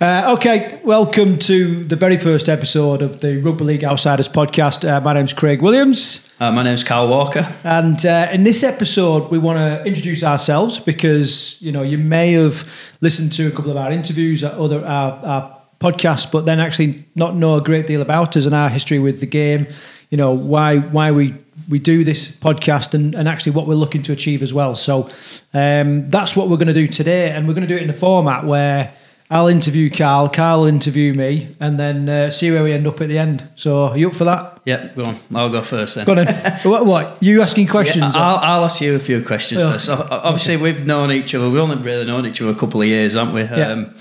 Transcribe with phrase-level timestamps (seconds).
[0.00, 4.88] Uh, okay, welcome to the very first episode of the Rugby League Outsiders podcast.
[4.88, 6.26] Uh, my name's Craig Williams.
[6.40, 7.54] Uh, my name's Karl Walker.
[7.64, 12.32] And uh, in this episode, we want to introduce ourselves because, you know, you may
[12.32, 12.66] have
[13.02, 17.04] listened to a couple of our interviews, at other our, our podcasts, but then actually
[17.14, 19.66] not know a great deal about us and our history with the game,
[20.08, 21.34] you know, why why we
[21.68, 24.74] we do this podcast and, and actually what we're looking to achieve as well.
[24.74, 25.10] So
[25.52, 27.32] um, that's what we're going to do today.
[27.32, 28.94] And we're going to do it in the format where
[29.32, 33.00] I'll interview Karl, Karl will interview me, and then uh, see where we end up
[33.00, 33.48] at the end.
[33.54, 34.60] So, are you up for that?
[34.64, 35.16] Yep, go on.
[35.32, 36.04] I'll go first then.
[36.04, 36.26] Go on.
[36.64, 37.22] what, what?
[37.22, 38.16] You asking questions?
[38.16, 39.84] Yeah, I'll, I'll, ask you a few questions oh, first.
[39.84, 40.62] So, obviously, okay.
[40.64, 41.48] we've known each other.
[41.48, 43.42] We've only really known each other a couple of years, haven't we?
[43.42, 43.68] Yeah.
[43.68, 43.94] Um,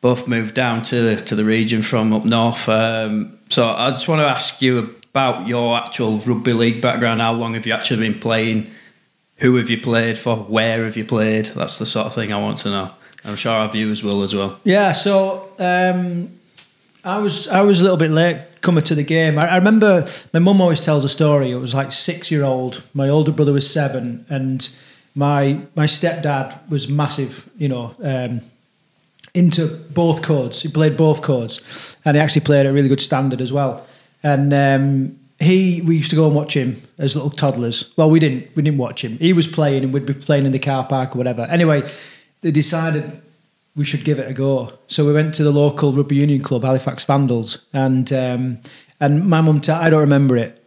[0.00, 2.66] both moved down to to the region from up north.
[2.70, 4.78] Um, so, I just want to ask you
[5.10, 7.20] about your actual rugby league background.
[7.20, 8.70] How long have you actually been playing?
[9.36, 10.36] Who have you played for?
[10.36, 11.46] Where have you played?
[11.46, 12.90] That's the sort of thing I want to know.
[13.24, 14.58] I'm sure our viewers will as well.
[14.64, 16.30] Yeah, so um,
[17.04, 19.38] I was I was a little bit late coming to the game.
[19.38, 21.50] I, I remember my mum always tells a story.
[21.50, 22.82] It was like six year old.
[22.94, 24.68] My older brother was seven, and
[25.14, 27.48] my my stepdad was massive.
[27.56, 27.94] You know.
[28.02, 28.40] Um,
[29.34, 30.60] into both codes.
[30.60, 33.86] He played both codes, and he actually played a really good standard as well.
[34.22, 37.90] And um, he, we used to go and watch him as little toddlers.
[37.96, 38.54] Well, we didn't.
[38.54, 39.18] We didn't watch him.
[39.18, 41.42] He was playing, and we'd be playing in the car park or whatever.
[41.42, 41.90] Anyway,
[42.42, 43.22] they decided
[43.74, 44.72] we should give it a go.
[44.86, 48.58] So we went to the local rugby union club, Halifax Vandals, and um,
[49.00, 50.58] and my mum, I don't remember it.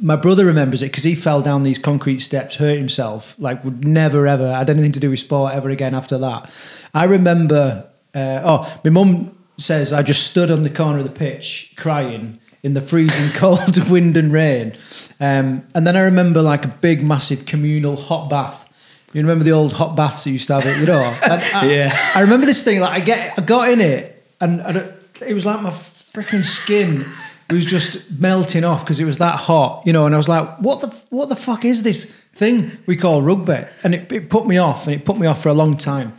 [0.00, 3.84] My brother remembers it because he fell down these concrete steps, hurt himself, like would
[3.84, 6.54] never ever had anything to do with sport ever again after that.
[6.94, 7.88] I remember.
[8.14, 12.40] Uh, oh, my mum says I just stood on the corner of the pitch crying
[12.62, 14.76] in the freezing cold wind and rain,
[15.20, 18.67] um, and then I remember like a big, massive communal hot bath
[19.12, 21.00] you remember the old hot baths you used to have it, you know?
[21.22, 22.12] I, yeah.
[22.14, 22.80] I remember this thing.
[22.80, 24.92] Like I get, I got in it, and, and
[25.26, 27.04] it was like my freaking skin
[27.50, 30.06] was just melting off because it was that hot, you know.
[30.06, 32.04] And I was like, "What the, what the fuck is this
[32.34, 35.42] thing we call rugby?" And it, it put me off, and it put me off
[35.42, 36.12] for a long time.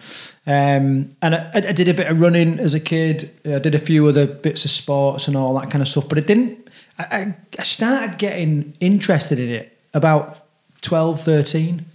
[0.48, 3.30] Um, and I, I, did a bit of running as a kid.
[3.46, 6.10] I did a few other bits of sports and all that kind of stuff.
[6.10, 6.68] But it didn't.
[6.98, 10.42] I, I started getting interested in it about
[10.82, 11.86] 12, 13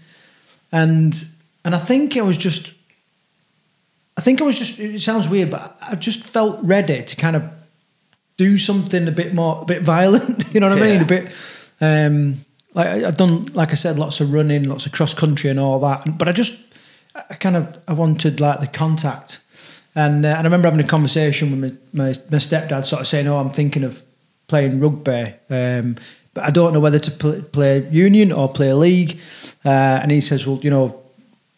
[0.74, 1.24] and
[1.64, 2.74] and I think I was just,
[4.18, 4.78] I think I was just.
[4.78, 7.44] It sounds weird, but I just felt ready to kind of
[8.36, 10.44] do something a bit more, a bit violent.
[10.54, 11.02] You know what I mean?
[11.02, 11.32] A bit.
[11.80, 15.58] Um, like I've done, like I said, lots of running, lots of cross country, and
[15.58, 16.18] all that.
[16.18, 16.58] But I just,
[17.14, 19.40] I kind of, I wanted like the contact,
[19.94, 23.06] and uh, and I remember having a conversation with my, my, my stepdad, sort of
[23.06, 24.04] saying, "Oh, I'm thinking of
[24.48, 25.96] playing rugby, um,
[26.34, 29.18] but I don't know whether to play, play union or play league."
[29.64, 31.00] Uh, and he says, well, you know,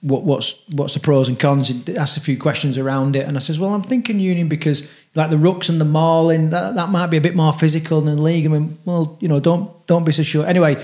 [0.02, 1.68] what, what's what's the pros and cons?
[1.68, 4.88] He asks a few questions around it, and I says, well, I'm thinking union because
[5.14, 8.22] like the rucks and the mauling, that, that might be a bit more physical than
[8.22, 8.46] league.
[8.46, 10.46] I mean, well, you know, don't don't be so sure.
[10.46, 10.82] Anyway,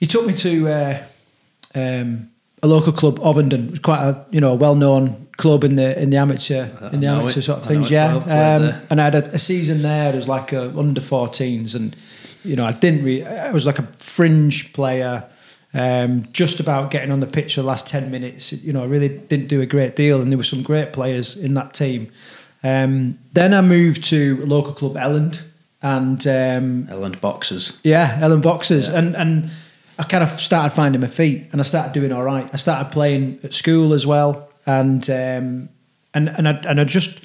[0.00, 1.04] he took me to uh,
[1.74, 2.30] um,
[2.62, 3.68] a local club, Ovenden.
[3.68, 7.00] It was quite a you know well known club in the in the amateur in
[7.00, 7.42] the amateur it.
[7.42, 7.90] sort of things.
[7.90, 11.74] Yeah, well, um, and I had a, a, season there as like a under 14s,
[11.76, 11.94] and
[12.48, 13.26] you know I didn't really.
[13.26, 15.28] I was like a fringe player
[15.74, 18.52] um, just about getting on the pitch for the last 10 minutes.
[18.52, 21.36] You know, I really didn't do a great deal, and there were some great players
[21.36, 22.10] in that team.
[22.64, 25.42] Um, then I moved to a local club, Elland,
[25.82, 27.78] and um, Elland Boxers.
[27.84, 28.98] Yeah, Elland Boxers, yeah.
[28.98, 29.50] and and
[29.98, 32.48] I kind of started finding my feet, and I started doing all right.
[32.52, 35.68] I started playing at school as well, and um,
[36.14, 37.20] and and I, and I just,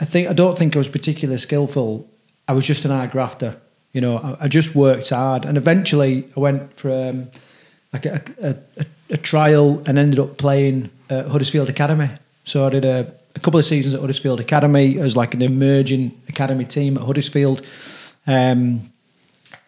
[0.00, 2.08] I think I don't think I was particularly skillful.
[2.48, 3.60] I was just an hard grafter.
[3.92, 7.28] You know, I, I just worked hard, and eventually I went from
[7.92, 12.10] like a, a, a, a trial and ended up playing at Huddersfield Academy.
[12.44, 16.20] So I did a, a, couple of seasons at Huddersfield Academy as like an emerging
[16.28, 17.62] academy team at Huddersfield.
[18.26, 18.92] Um,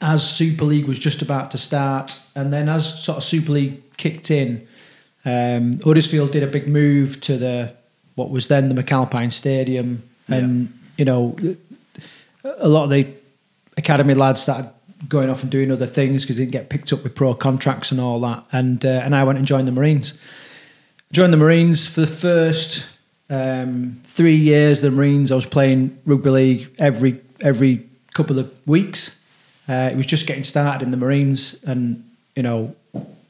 [0.00, 3.96] as Super League was just about to start, and then as sort of Super League
[3.96, 4.66] kicked in,
[5.24, 7.74] um, Huddersfield did a big move to the
[8.14, 10.94] what was then the McAlpine Stadium, and yeah.
[10.98, 11.36] you know
[12.44, 13.08] a lot of the
[13.84, 14.70] academy lads started
[15.08, 17.92] going off and doing other things because he didn't get picked up with pro contracts
[17.92, 18.44] and all that.
[18.50, 20.14] And uh, and I went and joined the Marines.
[21.12, 22.86] Joined the Marines for the first
[23.28, 24.80] um, three years.
[24.80, 29.16] The Marines, I was playing rugby league every every couple of weeks.
[29.68, 32.02] Uh, it was just getting started in the Marines, and
[32.34, 32.74] you know,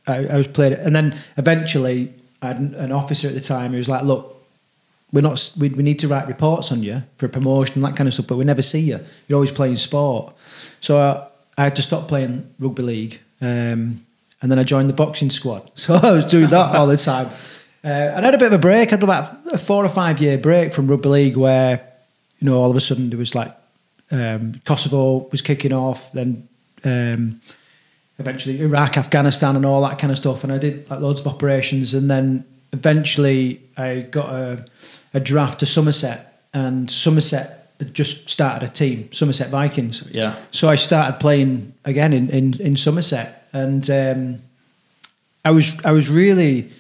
[0.07, 0.75] I, I was playing.
[0.75, 4.34] And then eventually, I had an officer at the time who was like, "Look,
[5.13, 5.53] we're not.
[5.59, 8.27] We, we need to write reports on you for promotion and that kind of stuff,
[8.27, 9.01] but we never see you.
[9.29, 10.35] You're always playing sport."
[10.81, 14.05] So uh, I had to stop playing rugby league, um,
[14.43, 15.71] and then I joined the boxing squad.
[15.77, 17.29] So I was doing that all the time.
[17.85, 18.89] Uh, I had a bit of a break.
[18.89, 21.87] I had about a four or five year break from rugby league where,
[22.39, 23.55] you know, all of a sudden there was like
[24.11, 26.49] um, Kosovo was kicking off, then
[26.85, 27.41] um,
[28.19, 30.45] eventually Iraq, Afghanistan, and all that kind of stuff.
[30.45, 34.65] And I did like loads of operations, and then eventually I got a,
[35.15, 40.05] a draft to Somerset, and Somerset had just started a team, Somerset Vikings.
[40.11, 40.37] Yeah.
[40.51, 44.43] So I started playing again in in, in Somerset, and um,
[45.45, 46.71] I was I was really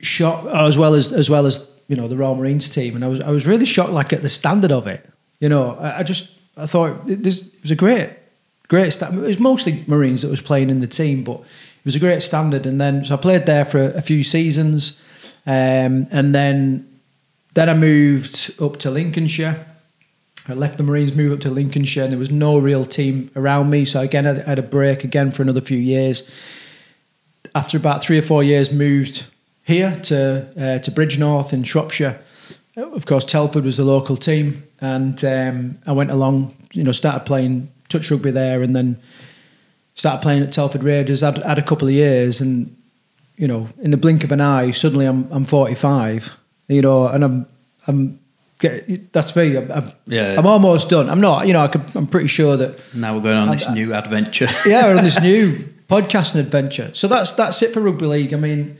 [0.00, 3.08] shocked as well as as well as you know the Royal Marines team, and I
[3.08, 5.08] was I was really shocked like at the standard of it.
[5.40, 8.10] You know, I, I just I thought it, it was a great
[8.68, 11.96] great sta- It was mostly Marines that was playing in the team, but it was
[11.96, 12.66] a great standard.
[12.66, 14.98] And then so I played there for a, a few seasons,
[15.46, 16.86] um, and then
[17.56, 19.66] then I moved up to Lincolnshire.
[20.46, 23.70] I left the Marines, moved up to Lincolnshire, and there was no real team around
[23.70, 23.86] me.
[23.86, 26.22] So again, I had a break again for another few years.
[27.54, 29.24] After about three or four years, moved
[29.64, 32.20] here to uh, to Bridgnorth in Shropshire.
[32.76, 36.54] Of course, Telford was the local team, and um, I went along.
[36.74, 39.00] You know, started playing touch rugby there, and then
[39.94, 41.22] started playing at Telford Raiders.
[41.22, 42.76] Had had a couple of years, and
[43.38, 46.36] you know, in the blink of an eye, suddenly I'm I'm 45.
[46.68, 47.46] You know, and I'm
[47.86, 48.18] I'm
[48.58, 49.56] get, that's me.
[49.56, 50.36] I'm, I'm, Yeah.
[50.38, 51.08] I'm almost done.
[51.08, 51.46] I'm not.
[51.46, 54.48] You know, I could, I'm pretty sure that Now we're going on this new adventure.
[54.66, 55.56] yeah, we're on this new
[55.88, 56.90] podcasting adventure.
[56.94, 58.34] So that's that's it for rugby league.
[58.34, 58.76] I mean,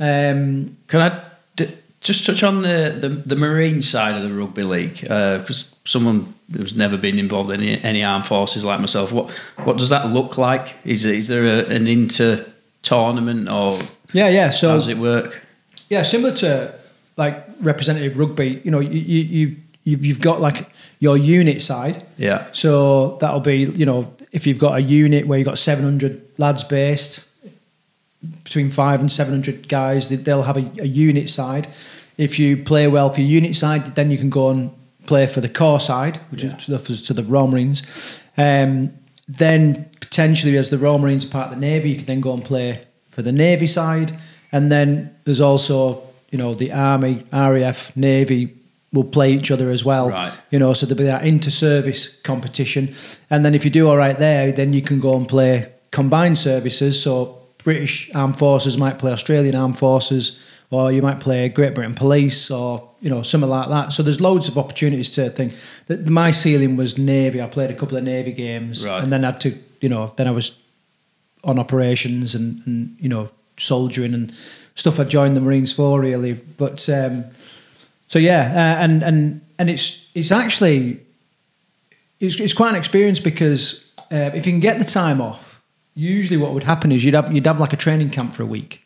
[0.00, 1.24] um, Can I
[1.56, 5.00] d- just touch on the, the, the marine side of the rugby league?
[5.00, 9.30] Because someone who's never been involved in any, any armed forces like myself, what
[9.64, 10.74] what does that look like?
[10.84, 12.44] Is it, is there a, an inter
[12.82, 13.78] tournament or
[14.12, 14.50] yeah, yeah.
[14.50, 15.42] so how does it work?
[15.90, 16.74] yeah, similar to
[17.18, 18.62] like representative rugby.
[18.64, 20.70] You know, you you you you've, you've got like
[21.00, 22.06] your unit side.
[22.16, 26.20] Yeah, So that'll be, you know, if you've got a unit where you've got 700
[26.38, 27.26] lads based,
[28.44, 31.68] between five and 700 guys, they- they'll have a, a unit side.
[32.16, 34.70] If you play well for your unit side, then you can go and
[35.06, 36.56] play for the Corps side, which Yeah.
[36.56, 37.82] is to the, to the Royal Marines.
[38.36, 38.90] Um,
[39.28, 42.32] then potentially, as the Royal Marines are part of the Navy, you can then go
[42.34, 44.12] and play for the Navy side.
[44.52, 48.54] And then there's also, you know, the Army, RAF, Navy
[48.92, 50.08] will play each other as well.
[50.10, 50.32] Right.
[50.50, 52.94] You know, so there'll be that inter-service competition,
[53.30, 56.38] and then if you do all right there, then you can go and play combined
[56.38, 57.00] services.
[57.02, 60.38] So British Armed Forces might play Australian Armed Forces,
[60.70, 63.92] or you might play Great Britain Police, or you know something like that.
[63.92, 65.54] So there's loads of opportunities to think.
[65.86, 67.40] That my ceiling was Navy.
[67.42, 69.02] I played a couple of Navy games, Right.
[69.02, 70.52] and then I had to, you know, then I was
[71.44, 74.32] on operations and, and you know soldiering and
[74.78, 76.34] stuff I joined the Marines for really.
[76.34, 77.24] But um,
[78.06, 81.00] so yeah, uh, and and and it's it's actually
[82.20, 85.60] it's, it's quite an experience because uh, if you can get the time off,
[85.94, 88.46] usually what would happen is you'd have you'd have like a training camp for a
[88.46, 88.84] week,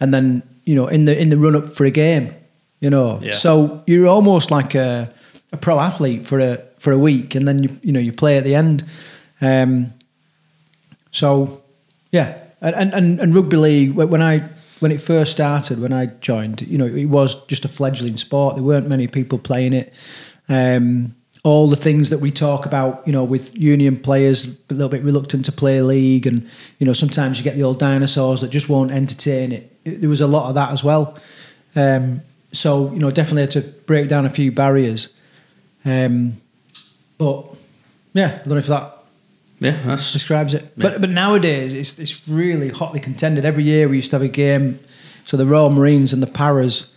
[0.00, 2.34] and then you know in the in the run up for a game,
[2.80, 3.32] you know, Yeah.
[3.34, 5.12] so you're almost like a
[5.52, 8.36] a pro athlete for a for a week, and then you you know you play
[8.36, 8.84] at the end.
[9.40, 9.92] Um,
[11.12, 11.62] so
[12.12, 14.42] yeah, and, and and rugby league when I
[14.80, 18.56] when it first started when I joined, you know, it was just a fledgling sport.
[18.56, 19.92] There weren't many people playing it.
[20.48, 24.88] Um, all the things that we talk about, you know, with union players a little
[24.88, 26.48] bit reluctant to play league, and
[26.78, 29.76] you know, sometimes you get the old dinosaurs that just won't entertain it.
[29.84, 31.16] it there was a lot of that as well.
[31.76, 32.20] Um,
[32.52, 35.08] so you know, definitely had to break down a few barriers.
[35.84, 36.40] Um,
[37.16, 37.46] but
[38.12, 38.99] yeah, I don't know if that
[39.60, 40.62] yeah, that's describes it.
[40.76, 40.88] Yeah.
[40.88, 43.44] But but nowadays it's it's really hotly contended.
[43.44, 44.80] Every year we used to have a game.
[45.26, 46.90] So the Royal Marines and the Paras,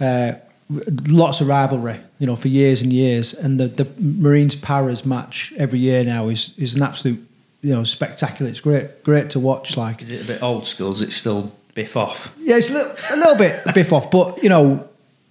[0.00, 0.32] uh,
[0.68, 3.32] lots of rivalry, you know, for years and years.
[3.32, 7.26] And the the Marines Paras match every year now is is an absolute
[7.62, 8.50] you know spectacular.
[8.50, 9.76] It's great great to watch.
[9.76, 10.92] Like is it a bit old school?
[10.92, 12.34] Is it still biff off?
[12.40, 14.86] yeah, it's a little, a little bit biff off, but you know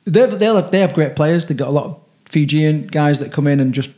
[0.05, 1.45] they they'll have, they have great players.
[1.45, 3.91] They've got a lot of Fijian guys that come in and just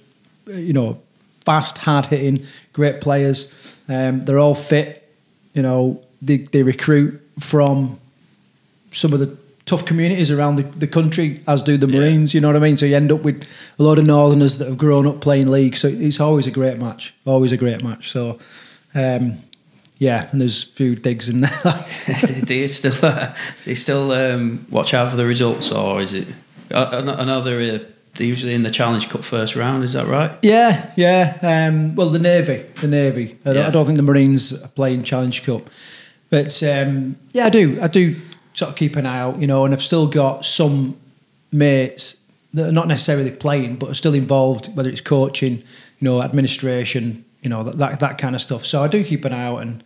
[0.46, 1.00] you know
[1.46, 3.52] fast, hard hitting, great players.
[3.88, 5.10] Um, they're all fit.
[5.54, 8.00] You know they they recruit from
[8.92, 12.00] some of the tough communities around the, the country, as do the Yeah.
[12.00, 12.34] Marines.
[12.34, 12.78] You know what I mean?
[12.78, 13.44] So you end up with
[13.80, 15.76] a lot of Northerners that have grown up playing league.
[15.78, 17.14] So it's always a great match.
[17.26, 18.12] Always a great match.
[18.12, 18.40] So.
[18.94, 19.38] Um,
[19.98, 21.52] yeah, and there's a few digs in there.
[22.46, 26.12] do, you still uh, do you still um, watch out for the results, or is
[26.14, 26.28] it?
[26.74, 27.44] I, I know- I know
[28.16, 29.84] they're, usually in the Challenge Cup first round.
[29.84, 30.38] Is that right?
[30.42, 31.38] Yeah, yeah.
[31.42, 33.38] Um, well, the Navy, the Navy.
[33.42, 33.68] I, don't, Yeah.
[33.68, 35.70] I don't think the Marines are playing Challenge Cup,
[36.30, 37.80] but um, yeah, I do.
[37.82, 38.16] I do
[38.54, 39.66] sort of keep an eye out, you know.
[39.66, 40.98] And I've still got some
[41.52, 42.18] mates
[42.54, 45.64] that are not necessarily playing, but are still involved, whether it's coaching, you
[46.02, 48.66] know, administration, you know, that that, that kind of stuff.
[48.66, 49.84] So I do keep an eye out and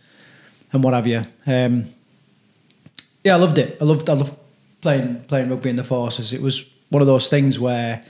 [0.72, 1.24] and what have you.
[1.46, 1.86] Um,
[3.24, 3.78] yeah, I loved it.
[3.80, 4.10] I loved.
[4.10, 4.34] I loved
[4.82, 6.32] playing playing rugby in the forces.
[6.32, 8.02] It was one of those things where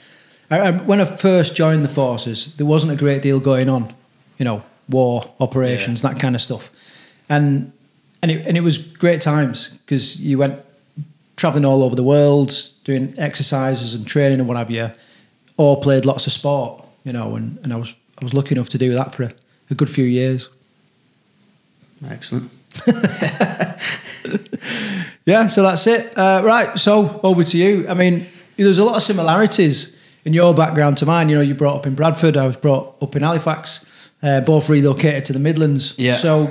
[0.50, 3.92] I, when I first joined the forces, there wasn't a great deal going on,
[4.38, 6.12] you know, war operations, yeah.
[6.12, 6.70] that kind of stuff,
[7.28, 7.72] and
[8.22, 10.60] and it and it was great times because you went
[11.36, 12.52] traveling all over the world,
[12.84, 14.90] doing exercises and training and what have you,
[15.56, 18.68] or played lots of sport, you know, and, and I was I was lucky enough
[18.70, 19.32] to do that for a,
[19.70, 20.48] a good few years.
[22.08, 22.50] Excellent.
[25.26, 26.16] yeah, so that's it.
[26.16, 27.88] Uh, right, so over to you.
[27.88, 28.26] I mean,
[28.64, 29.94] there's a lot of similarities
[30.24, 31.28] in your background to mine.
[31.28, 33.84] You know, you brought up in Bradford, I was brought up in Halifax,
[34.22, 35.94] uh, both relocated to the Midlands.
[35.98, 36.14] Yeah.
[36.14, 36.44] So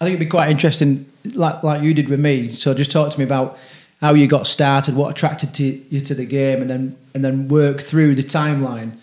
[0.00, 2.52] I think it'd be quite interesting, like like you did with me.
[2.52, 3.58] So just talk to me about
[4.00, 7.48] how you got started, what attracted to you to the game, and then and then
[7.48, 8.96] work through the timeline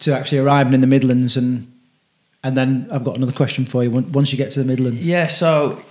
[0.00, 1.68] to actually arriving in the Midlands and
[2.44, 3.90] and then I've got another question for you.
[3.90, 5.28] Once you get to the Midlands, yeah.
[5.28, 5.82] So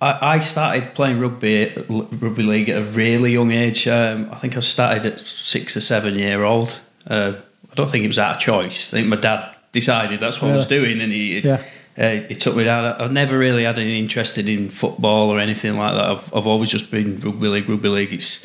[0.00, 3.88] I, I started playing rugby rugby league at a really young age.
[3.88, 6.78] Um, I think I started at six or seven year old.
[7.06, 7.34] Uh,
[7.70, 8.88] I don't think it was out of choice.
[8.88, 11.62] I think my dad decided that's what I was doing, and he yeah.
[11.96, 12.84] uh, he took me down.
[12.84, 16.04] I've never really had any interest in football or anything like that.
[16.04, 17.68] I've I've always just been rugby league.
[17.68, 18.12] Rugby league.
[18.12, 18.44] It's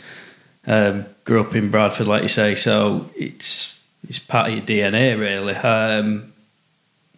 [0.67, 3.77] um, grew up in Bradford, like you say, so it's
[4.08, 5.55] it's part of your DNA really.
[5.55, 6.31] Um,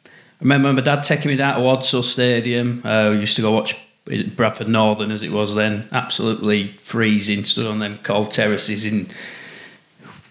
[0.06, 0.10] I
[0.42, 2.82] remember my dad taking me down to Odsal Stadium.
[2.84, 5.88] Uh, we used to go watch Bradford Northern as it was then.
[5.92, 9.10] Absolutely freezing, stood on them cold terraces in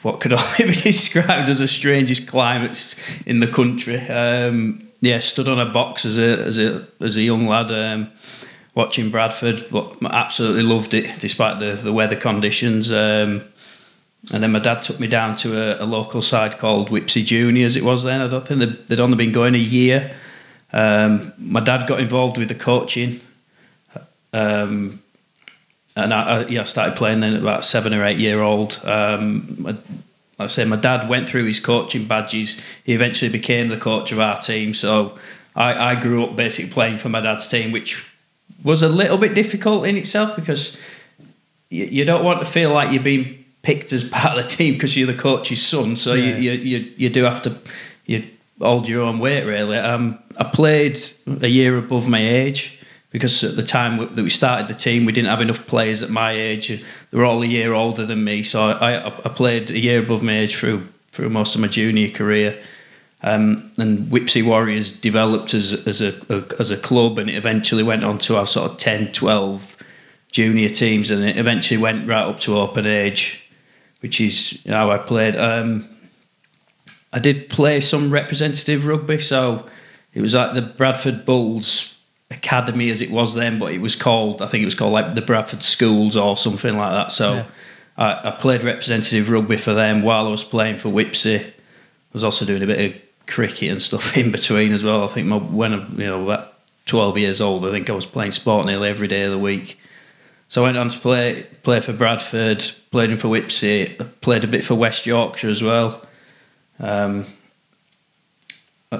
[0.02, 3.99] what could only be described as the strangest climates in the country.
[4.09, 7.73] Um, yeah, stood on a box as a as a as a young lad.
[7.73, 8.12] Um,
[8.75, 12.91] watching Bradford, but absolutely loved it despite the, the weather conditions.
[12.91, 13.43] Um,
[14.33, 17.75] and then my dad took me down to a, a, local side called Wibsey Juniors.
[17.75, 18.21] It was then.
[18.21, 20.14] I don't think they'd, they'd only been going a year.
[20.73, 23.21] Um, my dad got involved with the coaching,
[24.32, 25.02] um,
[25.94, 28.80] and I, I, yeah, I started playing then at about seven or eight year old.
[28.84, 29.80] Um, my, like
[30.38, 32.60] I say, my dad went through his coaching badges.
[32.84, 34.72] He eventually became the coach of our team.
[34.74, 35.18] So
[35.54, 38.06] I, I grew up basically playing for my dad's team, which
[38.64, 40.76] was a little bit difficult in itself because
[41.68, 44.74] you, you don't want to feel like you're being picked as part of the team
[44.74, 45.96] because you're the coach's son.
[45.96, 46.36] So yeah.
[46.36, 47.56] you, you, you you do have to
[48.06, 48.24] you
[48.58, 49.76] hold your own weight really.
[49.76, 52.78] Um, I played a year above my age
[53.12, 56.11] because at the time that we started the team, we didn't have enough players at
[56.11, 56.69] my age.
[56.69, 60.23] They were all a year older than me, so I, I played a year above
[60.23, 62.59] my age through through most of my junior career.
[63.23, 67.83] Um, and Wibsey Warriors developed as, as a, a, as a club, and it eventually
[67.83, 69.76] went on to have sort of 10, 12
[70.33, 73.42] junior teams, and it eventually went right up to open age
[74.02, 75.37] which is how I played.
[75.37, 75.88] Um,
[77.12, 79.66] I did play some representative rugby, so
[80.12, 81.91] it was like the Bradford Bulls
[82.32, 85.14] academy as it was then, but it was called I think it was called like
[85.14, 87.12] the Bradford Schools or something like that.
[87.12, 87.46] So yeah.
[87.96, 91.44] I, I, played representative rugby for them while I was playing for Wibsey.
[91.44, 91.52] I
[92.12, 95.04] was also doing a bit of cricket and stuff in between as well.
[95.04, 96.54] I think my, when I'm you know about
[96.86, 99.78] twelve years old, I think I was playing sport nearly every day of the week.
[100.48, 104.48] So I went on to play play for Bradford, played in for Wibsey, played a
[104.48, 106.04] bit for West Yorkshire as well.
[106.78, 107.26] Um,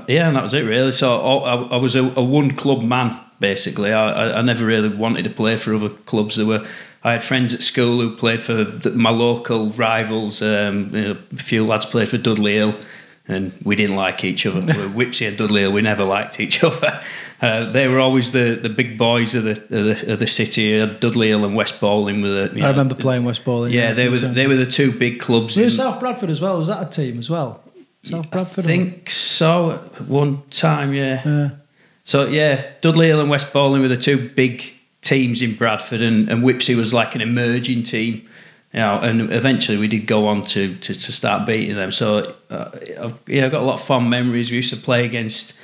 [0.09, 0.93] yeah, and that was it really.
[0.93, 3.93] So I, I was a, a, one club man basically.
[3.93, 6.37] I, I, never really wanted to play for other clubs.
[6.37, 6.65] There were
[7.05, 10.41] I had friends at school who played for my local rivals.
[10.41, 12.75] Um, you know, a few lads played for Dudley Hill,
[13.27, 14.61] and we didn't like each other.
[14.95, 17.03] Wibsey and Dudley Hill, we never liked each other.
[17.43, 20.79] Uh, they were always the, the big boys of the of the, of the city.
[20.79, 22.63] Uh, Dudley Hill and West Bowling were the.
[22.63, 23.73] I remember playing West Bowling.
[23.73, 25.59] Yeah, yeah they were the, they were the two big clubs.
[25.59, 26.57] in, South Bradford as well.
[26.57, 27.61] Was that a team as well?
[28.03, 28.65] South Bradford.
[28.65, 29.79] I think so.
[30.07, 31.23] One time, yeah.
[31.25, 31.51] yeah.
[32.05, 34.63] So yeah, Dudley Hill and West Bowling were the two big
[35.03, 38.29] teams in Bradford, and, and Wibsey was like an emerging team.
[38.73, 41.93] You know, and eventually we did go on to, to, to start beating them.
[41.93, 42.71] So uh,
[43.03, 44.51] I've, yeah, I've got a lot of fond memories.
[44.51, 45.55] We used to play against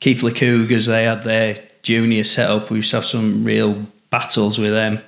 [0.00, 2.70] Keighley Cougars, they had their junior set up.
[2.70, 5.00] We used to have some real battles with them.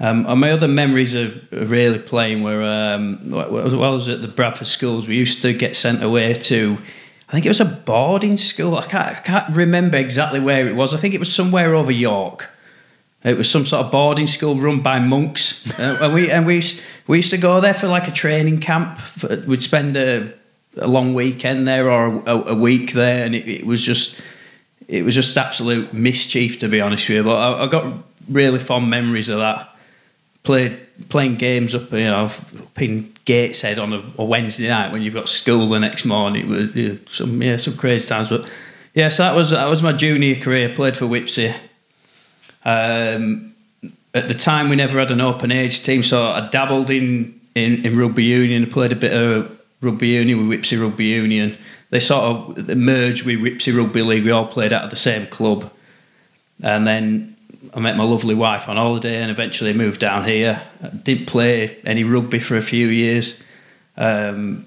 [0.00, 4.28] Um, and my other memories of really playing were um, as well as at the
[4.28, 5.08] Bradford schools.
[5.08, 6.78] We used to get sent away to,
[7.28, 8.76] I think it was a boarding school.
[8.76, 10.94] I can't, I can't remember exactly where it was.
[10.94, 12.48] I think it was somewhere over York.
[13.24, 16.62] It was some sort of boarding school run by monks, uh, and we and we
[17.08, 19.00] we used to go there for like a training camp.
[19.46, 20.32] We'd spend a
[20.76, 24.20] a long weekend there or a, a week there, and it, it, was just
[24.86, 27.22] it was just absolute mischief to be honest with you.
[27.24, 27.92] But I, I got
[28.28, 29.67] really fond memories of that.
[30.48, 35.02] Played playing games up, you know, up in Gateshead on a, a Wednesday night when
[35.02, 36.50] you've got school the next morning.
[36.74, 38.48] It was some yeah some crazy times, but
[38.94, 40.74] yeah, so that was that was my junior career.
[40.74, 41.54] Played for Wibsey.
[42.64, 43.54] Um,
[44.14, 47.84] at the time we never had an open age team, so I dabbled in, in,
[47.84, 51.58] in rugby union, I played a bit of rugby union with Wibsey Rugby Union.
[51.90, 52.24] They sort
[52.58, 54.24] of merged with Wibsey Rugby League.
[54.24, 55.70] We all played out of the same club.
[56.62, 57.36] And then
[57.74, 60.62] I met my lovely wife on holiday and eventually moved down here.
[60.82, 63.40] I didn't play any rugby for a few years.
[63.96, 64.66] Um,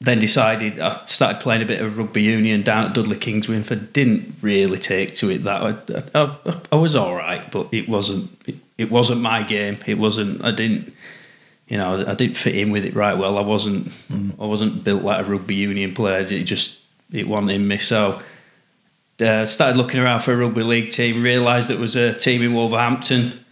[0.00, 3.92] then decided I started playing a bit of rugby union down at Dudley Kingswinford.
[3.92, 5.62] Didn't really take to it that
[6.14, 6.36] I, I,
[6.72, 9.78] I was all right, but it wasn't it, it, wasn't my game.
[9.86, 10.44] It wasn't.
[10.44, 10.92] I didn't.
[11.68, 13.38] You know, I didn't fit in with it right well.
[13.38, 13.88] I wasn't.
[14.10, 14.32] Mm.
[14.38, 16.20] I wasn't built like a rugby union player.
[16.20, 16.78] It just
[17.10, 17.78] it wasn't in me.
[17.78, 18.20] So
[19.20, 21.22] uh, started looking around for a rugby league team.
[21.22, 23.44] Realised it was a team in Wolverhampton.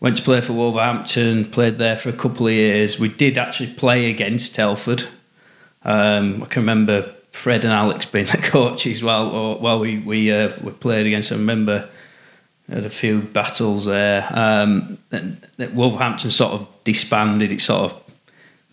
[0.00, 1.46] Went to play for Wolverhampton.
[1.46, 2.98] Played there for a couple of years.
[2.98, 5.04] We did actually play against Telford
[5.86, 10.52] um, I can remember Fred and Alex being the coaches while while we we uh,
[10.62, 11.32] we played against.
[11.32, 11.88] I remember
[12.68, 14.28] had a few battles there.
[14.30, 14.98] Um,
[15.72, 17.52] Wolverhampton sort of disbanded.
[17.52, 18.02] It sort of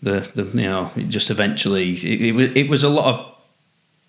[0.02, 3.33] the, the you know it just eventually it, it, was it was a lot of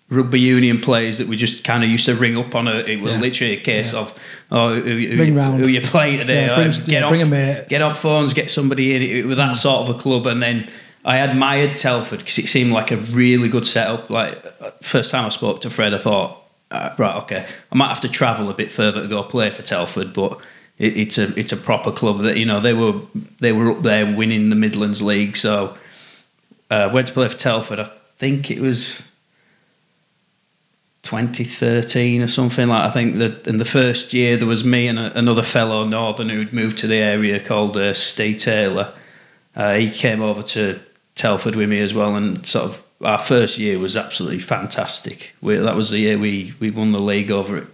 [0.08, 2.76] rugby union players that we just kind of used to ring up on a.
[2.76, 3.20] It was yeah.
[3.20, 4.00] literally a case yeah.
[4.00, 4.18] of
[4.50, 6.46] oh who, who, ring who, you playing today?
[6.46, 9.02] Yeah, bring, get off, get off phones, get somebody in.
[9.02, 9.56] It, it was that mm.
[9.56, 10.70] sort of a club, and then
[11.04, 14.10] I admired Telford because it seemed like a really good setup.
[14.10, 14.42] Like
[14.82, 18.08] first time I spoke to Fred, I thought, uh, right, okay, I might have to
[18.08, 20.38] travel a bit further to go play for Telford, but
[20.78, 23.00] it, it's a it's a proper club that you know they were
[23.40, 25.36] they were up there winning the Midlands League.
[25.36, 25.76] So
[26.70, 27.80] uh, went to play for Telford.
[27.80, 27.84] I
[28.18, 29.02] think it was
[31.06, 32.84] 2013 or something like.
[32.84, 36.28] I think that in the first year there was me and a, another fellow Northern
[36.28, 38.92] who'd moved to the area called uh, Steve Taylor.
[39.54, 40.78] Uh, he came over to
[41.14, 45.34] Telford with me as well, and sort of our first year was absolutely fantastic.
[45.40, 47.66] We, that was the year we, we won the league over at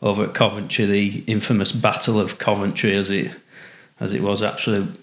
[0.00, 3.32] over at Coventry, the infamous Battle of Coventry, as it
[4.00, 4.96] as it was absolute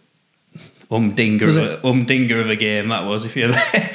[0.89, 3.25] umdinger was of a, umdinger of a game that was.
[3.25, 3.61] If you ever,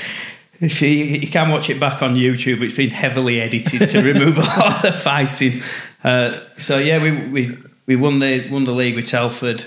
[0.61, 4.39] if you, you can watch it back on YouTube, it's been heavily edited to remove
[4.39, 5.63] a lot of the fighting.
[6.05, 9.65] Uh, so yeah, we, we we won the won the league with Telford.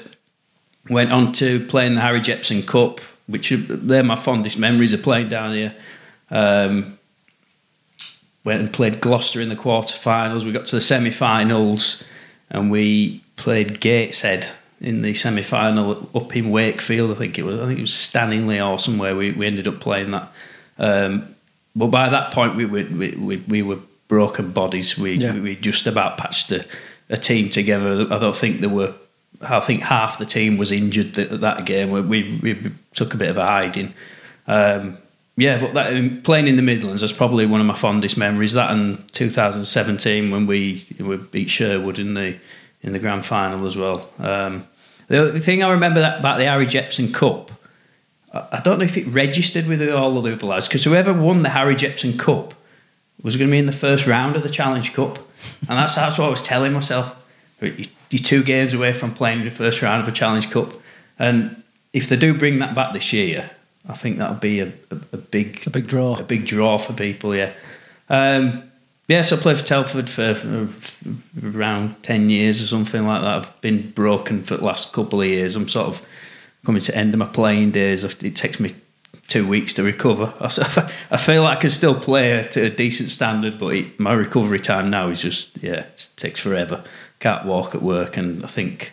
[0.90, 5.02] Went on to play in the Harry Jepson Cup which they're my fondest memories of
[5.02, 5.76] playing down here.
[6.30, 6.98] Um,
[8.44, 10.44] went and played Gloucester in the quarterfinals.
[10.44, 12.04] We got to the semi-finals,
[12.50, 14.48] and we played Gateshead
[14.82, 17.12] in the semi-final up in Wakefield.
[17.12, 17.60] I think it was.
[17.60, 19.16] I think it was Stanningley or somewhere.
[19.16, 20.32] We we ended up playing that.
[20.78, 21.36] Um,
[21.76, 24.98] but by that point, we were we, we, we were broken bodies.
[24.98, 25.40] We yeah.
[25.40, 26.66] we just about patched a,
[27.10, 28.08] a team together.
[28.12, 28.94] I don't think there were
[29.42, 31.92] I think half the team was injured at that game.
[31.92, 33.94] We, we took a bit of a hiding.
[34.48, 34.98] Um,
[35.36, 38.54] yeah, but that, um, playing in the Midlands is probably one of my fondest memories.
[38.54, 42.36] That and 2017 when we we beat Sherwood in the
[42.84, 44.10] in the grand final as well.
[44.20, 44.68] Um,
[45.08, 47.52] the, the thing I remember that, about the Harry Jepson Cup,
[48.34, 51.44] I, don't know if it registered with all of the other lads because whoever won
[51.44, 52.56] the Harry Jepson Cup
[53.22, 55.18] was going to be in the first round of the Challenge Cup,
[55.70, 57.16] and that's that's what I was telling myself
[57.62, 60.74] you're two games away from playing in the first round of a Challenge Cup.
[61.20, 63.50] And if they do bring that back this year,
[63.88, 66.94] I think that'll be a, a, a big a big draw, a big draw for
[66.94, 67.36] people.
[67.36, 67.54] Yeah,
[68.10, 68.64] um,
[69.08, 69.22] yeah.
[69.22, 70.68] So I played for Telford for uh,
[71.44, 73.36] around ten years or something like that.
[73.36, 75.56] I've been broken for the last couple of years.
[75.56, 76.02] I'm sort of
[76.66, 78.04] coming to end of my playing days.
[78.04, 78.74] It takes me
[79.28, 80.34] two weeks to recover.
[80.40, 84.60] I feel like I can still play to a decent standard, but it, my recovery
[84.60, 86.84] time now is just yeah, it takes forever
[87.24, 88.92] can't walk at work, and I think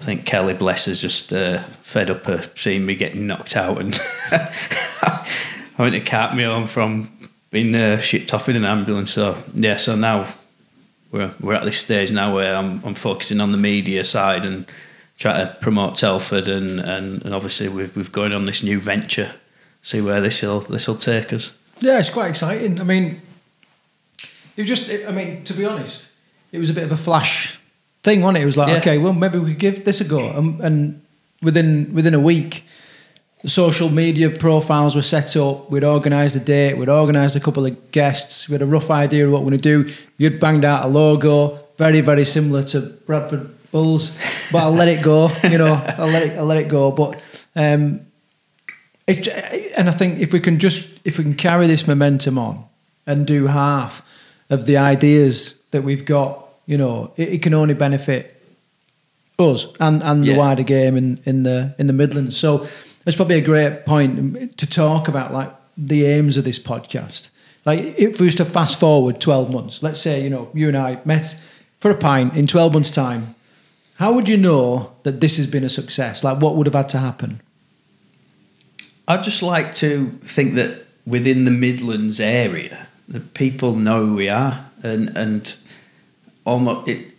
[0.00, 3.80] I think Kelly Bless is just uh, fed up of seeing me getting knocked out,
[3.80, 3.98] and
[5.78, 7.16] went to cart me home from
[7.52, 9.12] being uh, shipped off in an ambulance.
[9.12, 10.34] So yeah, so now
[11.12, 14.66] we're we're at this stage now where I'm I'm focusing on the media side and
[15.18, 19.32] trying to promote Telford, and and, and obviously we've we've going on this new venture.
[19.82, 21.52] See where this will this will take us.
[21.80, 22.80] Yeah, it's quite exciting.
[22.80, 23.20] I mean,
[24.56, 26.08] it just I mean to be honest
[26.54, 27.58] it was a bit of a flash
[28.04, 28.42] thing, wasn't it?
[28.42, 28.76] It was like, yeah.
[28.76, 30.30] okay, well, maybe we could give this a go.
[30.30, 31.02] And, and
[31.42, 32.62] within within a week,
[33.42, 35.68] the social media profiles were set up.
[35.68, 36.78] We'd organised a date.
[36.78, 38.48] We'd organised a couple of guests.
[38.48, 39.94] We had a rough idea of what we are going to do.
[40.16, 44.16] You'd banged out a logo, very very similar to Bradford Bulls,
[44.52, 45.30] but I'll let it go.
[45.42, 46.92] You know, I'll let it I'll let it go.
[46.92, 47.20] But
[47.56, 48.06] um,
[49.06, 49.26] it,
[49.76, 52.64] and I think if we can just if we can carry this momentum on
[53.04, 54.00] and do half
[54.48, 58.30] of the ideas that we've got you know, it, it can only benefit
[59.38, 60.32] us and, and yeah.
[60.32, 62.36] the wider game in, in the in the Midlands.
[62.36, 62.66] So
[63.06, 67.30] it's probably a great point to talk about like the aims of this podcast.
[67.64, 70.76] Like if we was to fast forward twelve months, let's say, you know, you and
[70.76, 71.40] I met
[71.80, 73.34] for a pint in twelve months' time,
[73.96, 76.24] how would you know that this has been a success?
[76.24, 77.40] Like, what would have had to happen?
[79.06, 84.28] I'd just like to think that within the Midlands area, that people know who we
[84.28, 85.54] are, and and
[86.44, 87.12] almost it,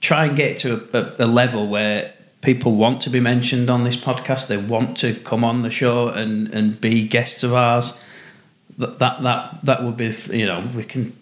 [0.00, 2.12] try and get to a, a, level where
[2.42, 4.46] people want to be mentioned on this podcast.
[4.46, 7.98] They want to come on the show and and be guests of ours.
[8.78, 11.16] That that that that would be you know we can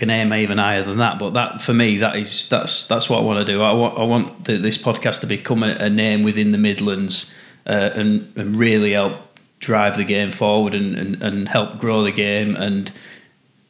[0.00, 1.18] can aim even higher than that.
[1.18, 3.60] But that for me, that is that's that's what I want to do.
[3.60, 7.30] I want I want the, this podcast to become a, a name within the Midlands
[7.66, 9.12] uh, and and really help
[9.58, 12.90] drive the game forward and, and, and help grow the game and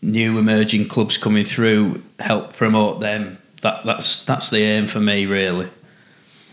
[0.03, 3.37] new emerging clubs coming through help promote them.
[3.63, 5.69] That that's that's the aim for me really.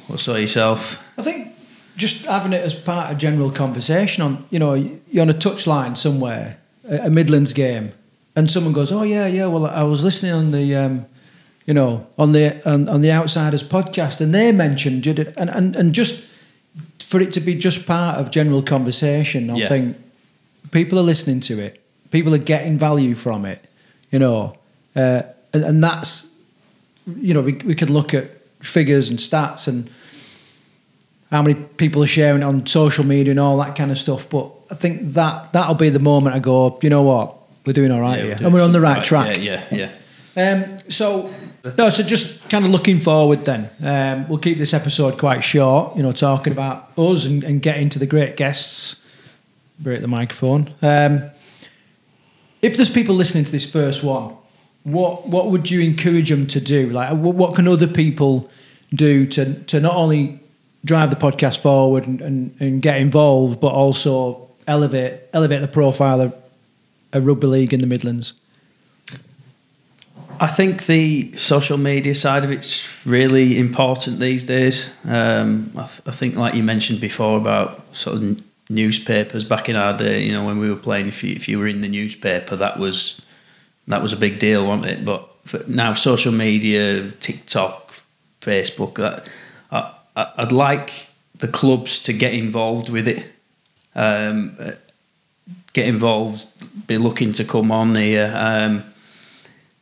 [0.07, 0.97] What's say yourself?
[1.19, 1.53] I think
[1.97, 5.95] just having it as part of general conversation on you know you're on a touchline
[5.95, 6.57] somewhere
[6.89, 7.91] a Midlands game
[8.37, 11.05] and someone goes oh yeah yeah well I was listening on the um,
[11.65, 15.49] you know on the on, on the outsiders podcast and they mentioned you did and,
[15.49, 16.23] and and just
[17.07, 19.67] for it to be just part of general conversation, I yeah.
[19.69, 19.97] think
[20.71, 21.81] people are listening to it.
[22.11, 23.63] People are getting value from it,
[24.11, 24.57] you know,
[24.93, 25.21] uh,
[25.53, 26.29] and, and, that's,
[27.05, 29.89] you know, we, we could look at figures and stats and
[31.31, 34.29] how many people are sharing on social media and all that kind of stuff.
[34.29, 37.36] But I think that that'll be the moment I go, you know what,
[37.67, 39.37] we're doing all right yeah, here, and we're on the right, right track.
[39.37, 39.91] Yeah, yeah,
[40.35, 40.51] yeah.
[40.51, 41.33] Um, so
[41.77, 43.69] no, so just kind of looking forward then.
[43.83, 47.89] Um, we'll keep this episode quite short, you know, talking about us and, and getting
[47.89, 49.01] to the great guests.
[49.79, 50.73] Break the microphone.
[50.81, 51.29] Um,
[52.61, 54.35] if there's people listening to this first one,
[54.83, 56.89] what what would you encourage them to do?
[56.89, 58.49] Like, what, what can other people
[58.95, 60.39] do to to not only
[60.85, 66.21] drive the podcast forward and, and, and get involved, but also elevate elevate the profile
[66.21, 66.33] of,
[67.13, 68.33] of rugby league in the Midlands?
[70.39, 74.91] I think the social media side of it's really important these days.
[75.03, 79.75] Um, I, th- I, think, like you mentioned before, about sort of newspapers back in
[79.75, 80.23] our day.
[80.23, 82.77] You know, when we were playing, if you, if you were in the newspaper, that
[82.77, 83.19] was
[83.87, 85.05] that was a big deal, wasn't it?
[85.05, 87.93] But now, social media, TikTok,
[88.41, 89.27] Facebook, that
[89.71, 91.07] I, I'd like
[91.39, 93.25] the clubs to get involved with it.
[93.95, 94.57] Um,
[95.77, 96.47] get involved,
[96.87, 98.33] be looking to come on here.
[98.35, 98.83] Um,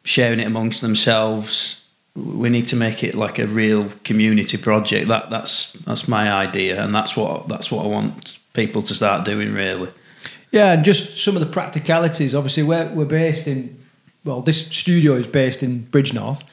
[0.06, 1.82] sharing it amongst themselves.
[2.16, 5.10] We need to make it like a real community project.
[5.10, 9.26] That that's that's my idea, and that's what that's what I want people to start
[9.26, 9.54] doing.
[9.54, 9.90] Really.
[10.52, 12.34] Yeah, and just some of the practicalities.
[12.34, 13.78] Obviously, we're we're based in.
[14.24, 16.44] Well, this studio is based in Bridgnorth.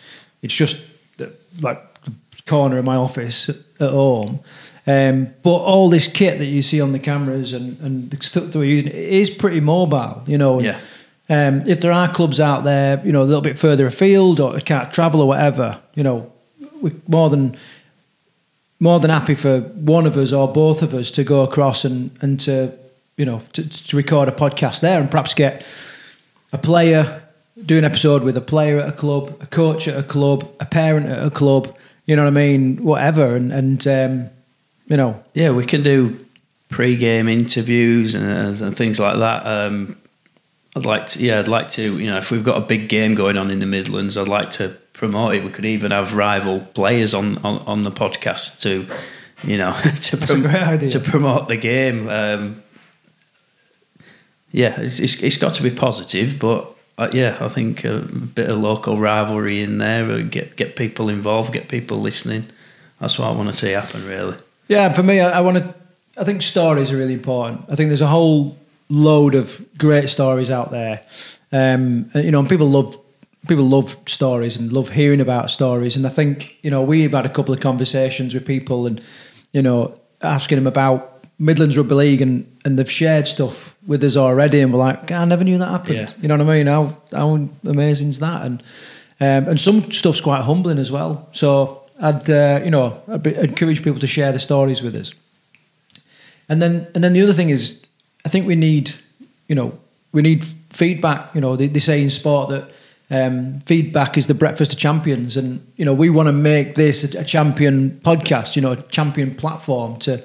[0.43, 0.85] It's just
[1.17, 2.13] the, like the
[2.47, 4.41] corner of my office at home.
[4.87, 8.51] Um, but all this kit that you see on the cameras and, and the stuff
[8.51, 10.61] that we're using is pretty mobile, you know.
[10.61, 10.81] yeah.
[11.29, 14.59] Um, if there are clubs out there, you know, a little bit further afield or
[14.59, 16.31] can't travel or whatever, you know,
[16.81, 17.57] we're more than
[18.81, 22.11] more than happy for one of us or both of us to go across and
[22.21, 22.73] and to
[23.17, 25.65] you know to, to record a podcast there and perhaps get
[26.53, 27.23] a player
[27.67, 30.67] do an episode with a player at a club, a coach at a club, a
[30.67, 31.77] parent at a club.
[32.07, 32.83] You know what I mean?
[32.83, 34.31] Whatever, and and um,
[34.87, 36.19] you know, yeah, we can do
[36.69, 39.47] pre-game interviews and, and things like that.
[39.47, 39.97] Um,
[40.75, 43.15] I'd like to, yeah, I'd like to, you know, if we've got a big game
[43.15, 45.45] going on in the Midlands, I'd like to promote it.
[45.45, 48.87] We could even have rival players on on, on the podcast to,
[49.47, 52.09] you know, to prom- to promote the game.
[52.09, 52.63] Um,
[54.51, 56.69] yeah, it's, it's, it's got to be positive, but
[56.99, 61.09] uh, yeah, I think a bit of local rivalry in there, uh, get get people
[61.09, 62.45] involved, get people listening.
[63.01, 64.37] That's what I want to see happen, really.
[64.73, 65.75] Yeah, for me, I, I want to.
[66.17, 67.65] I think stories are really important.
[67.71, 68.57] I think there's a whole
[68.89, 71.03] load of great stories out there.
[71.53, 72.99] Um, you know, and people love
[73.49, 75.97] people love stories and love hearing about stories.
[75.97, 79.03] And I think you know we've had a couple of conversations with people and
[79.53, 84.17] you know asking them about Midlands Rugby League and and they've shared stuff with us
[84.17, 85.97] already, and we're like, I never knew that happened.
[85.97, 86.13] Yeah.
[86.21, 86.67] You know what I mean?
[86.67, 88.43] How how amazing is that?
[88.47, 88.63] And
[89.21, 91.29] um, and some stuff's quite humbling as well.
[91.33, 95.15] So I'd uh, you know I'd encourage people to share the stories with us.
[96.49, 97.81] And then and then the other thing is
[98.25, 98.93] I think we need,
[99.49, 99.79] you know,
[100.13, 101.35] we need feedback.
[101.35, 102.71] You know, they, they say in sport that
[103.11, 107.05] um, feedback is the breakfast of champions, and you know, we want to make this
[107.05, 108.57] a, a, champion podcast.
[108.57, 110.23] You know, a champion platform to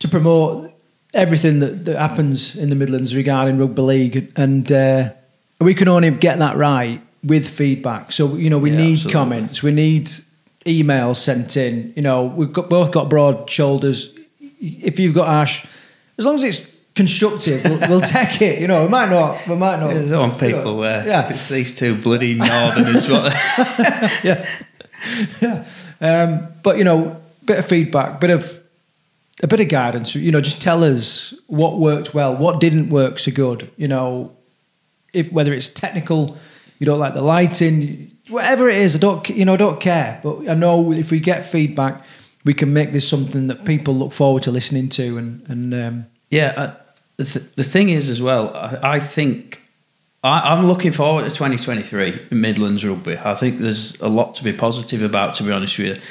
[0.00, 0.72] to promote
[1.12, 5.10] everything that, that happens in the Midlands regarding rugby league, and uh,
[5.60, 8.12] we can only get that right with feedback.
[8.12, 9.12] So you know, we yeah, need absolutely.
[9.12, 10.10] comments, we need
[10.66, 11.92] emails sent in.
[11.96, 14.14] You know, we've got, both got broad shoulders.
[14.60, 15.66] If you've got Ash,
[16.18, 17.64] as long as it's constructive.
[17.64, 18.60] We'll, we'll, take it.
[18.60, 19.46] You know, we might not.
[19.46, 19.94] We might not.
[19.94, 21.06] Yeah, don't want people there.
[21.06, 23.08] Yeah, it's these two bloody northerners.
[23.08, 24.46] yeah,
[25.40, 25.66] yeah.
[26.00, 28.60] Um, but you know, bit of feedback, bit of
[29.42, 30.14] a bit of guidance.
[30.14, 33.70] You know, just tell us what worked well, what didn't work so good.
[33.76, 34.36] You know,
[35.12, 36.36] if whether it's technical,
[36.78, 38.96] you don't like the lighting, whatever it is.
[38.96, 40.20] I don't, you know, I don't care.
[40.22, 42.02] But I know if we get feedback,
[42.44, 45.18] we can make this something that people look forward to listening to.
[45.18, 46.74] And and um, yeah, uh,
[47.16, 49.60] the, th- the thing is as well, I, I think
[50.22, 53.18] I, am looking forward to 2023 in Midlands rugby.
[53.18, 55.34] I think there's a lot to be positive about.
[55.36, 56.02] To be honest with you,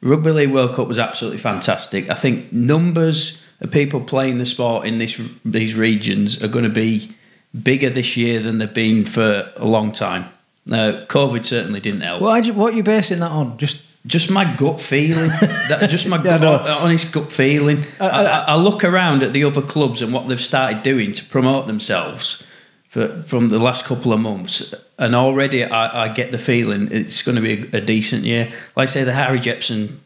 [0.00, 2.08] Rugby League World Cup was absolutely fantastic.
[2.10, 6.70] I think numbers of people playing the sport in this these regions are going to
[6.70, 7.14] be
[7.62, 10.26] bigger this year than they've been for a long time.
[10.70, 12.20] Uh, COVID certainly didn't help.
[12.20, 13.56] What, you, what are you basing that on?
[13.56, 15.28] Just just my gut feeling.
[15.68, 17.84] that, just my yeah, gut, honest gut feeling.
[18.00, 21.12] Uh, I, I, I, look around at the other clubs and what they've started doing
[21.12, 22.42] to promote themselves
[22.88, 27.22] for, from the last couple of months, and already I, I get the feeling it's
[27.22, 28.50] going to be a, a, decent year.
[28.76, 30.00] Like I say, the Harry Jepson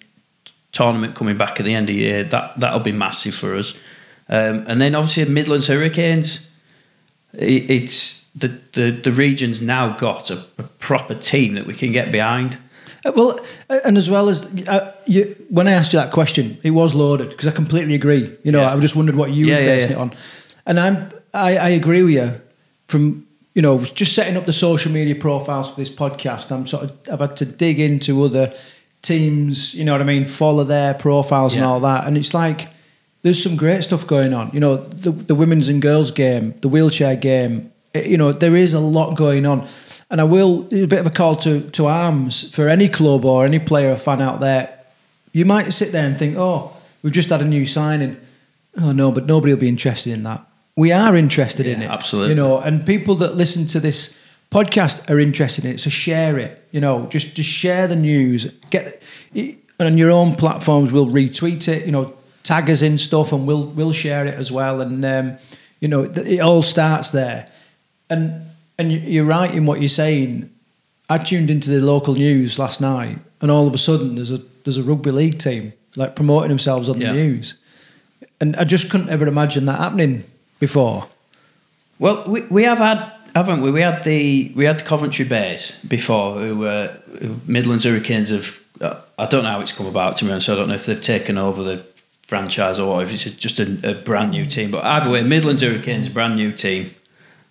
[0.72, 3.74] tournament coming back at the end of the year that that'll be massive for us.
[4.28, 6.40] Um, and then obviously Midlands Hurricanes.
[7.34, 11.92] It, it's the, the the region's now got a, a proper team that we can
[11.92, 12.58] get behind.
[13.04, 16.58] Uh, well, uh, and as well as uh, you, when I asked you that question,
[16.62, 18.36] it was loaded because I completely agree.
[18.42, 18.74] You know, yeah.
[18.74, 20.14] I just wondered what you yeah, was basing yeah, it on,
[20.66, 22.40] and I'm I, I, agree with you.
[22.86, 26.84] From you know, just setting up the social media profiles for this podcast, I'm sort
[26.84, 28.54] of I've had to dig into other
[29.02, 29.74] teams.
[29.74, 30.26] You know what I mean?
[30.26, 32.68] Follow their profiles and all that, and it's like
[33.22, 34.50] there's some great stuff going on.
[34.52, 37.71] You know, the the women's and girls game, the wheelchair game.
[37.94, 39.68] It, you know, there is a lot going on.
[40.10, 43.46] And I will a bit of a call to, to arms for any club or
[43.46, 44.78] any player or fan out there.
[45.32, 48.20] You might sit there and think, oh, we've just had a new signing.
[48.76, 50.46] Oh no, but nobody will be interested in that.
[50.76, 51.90] We are interested yeah, in it.
[51.90, 52.30] Absolutely.
[52.30, 54.14] You know, and people that listen to this
[54.50, 55.80] podcast are interested in it.
[55.80, 56.66] So share it.
[56.72, 58.46] You know, just just share the news.
[58.70, 59.02] Get
[59.34, 61.86] and on your own platforms, we'll retweet it.
[61.86, 64.80] You know, tag us in stuff, and we'll we'll share it as well.
[64.80, 65.36] And um,
[65.80, 67.48] you know, it all starts there.
[68.12, 68.46] And
[68.78, 70.50] and you're right in what you're saying.
[71.08, 74.40] I tuned into the local news last night, and all of a sudden there's a
[74.64, 77.12] there's a rugby league team like promoting themselves on yeah.
[77.12, 77.54] the news,
[78.40, 80.24] and I just couldn't ever imagine that happening
[80.58, 81.08] before.
[81.98, 83.70] Well, we, we have had haven't we?
[83.70, 86.94] We had the we had the Coventry Bears before, who uh,
[87.46, 88.60] Midlands Hurricanes have.
[88.80, 90.86] Uh, I don't know how it's come about to me, so I don't know if
[90.86, 91.84] they've taken over the
[92.26, 94.70] franchise or if it's just a, a brand new team.
[94.70, 96.94] But either way, Midlands Hurricanes, a brand new team.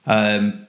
[0.06, 0.68] Um,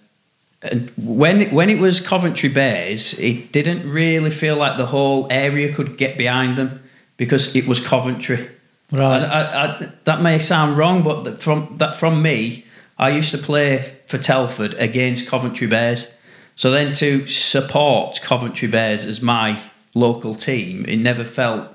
[0.62, 5.74] and when when it was Coventry Bears, it didn't really feel like the whole area
[5.74, 6.82] could get behind them
[7.16, 8.48] because it was Coventry.
[8.92, 9.22] Right.
[9.22, 12.64] I, I, I, that may sound wrong, but from that from me,
[12.98, 16.12] I used to play for Telford against Coventry Bears.
[16.54, 19.58] So then to support Coventry Bears as my
[19.94, 21.68] local team, it never felt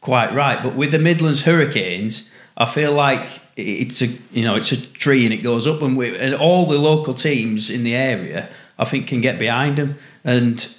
[0.00, 0.62] quite right.
[0.62, 5.24] But with the Midlands Hurricanes, I feel like it's a you know it's a tree
[5.24, 8.84] and it goes up, and we and all the local teams in the area I
[8.84, 9.96] think can get behind them.
[10.24, 10.74] And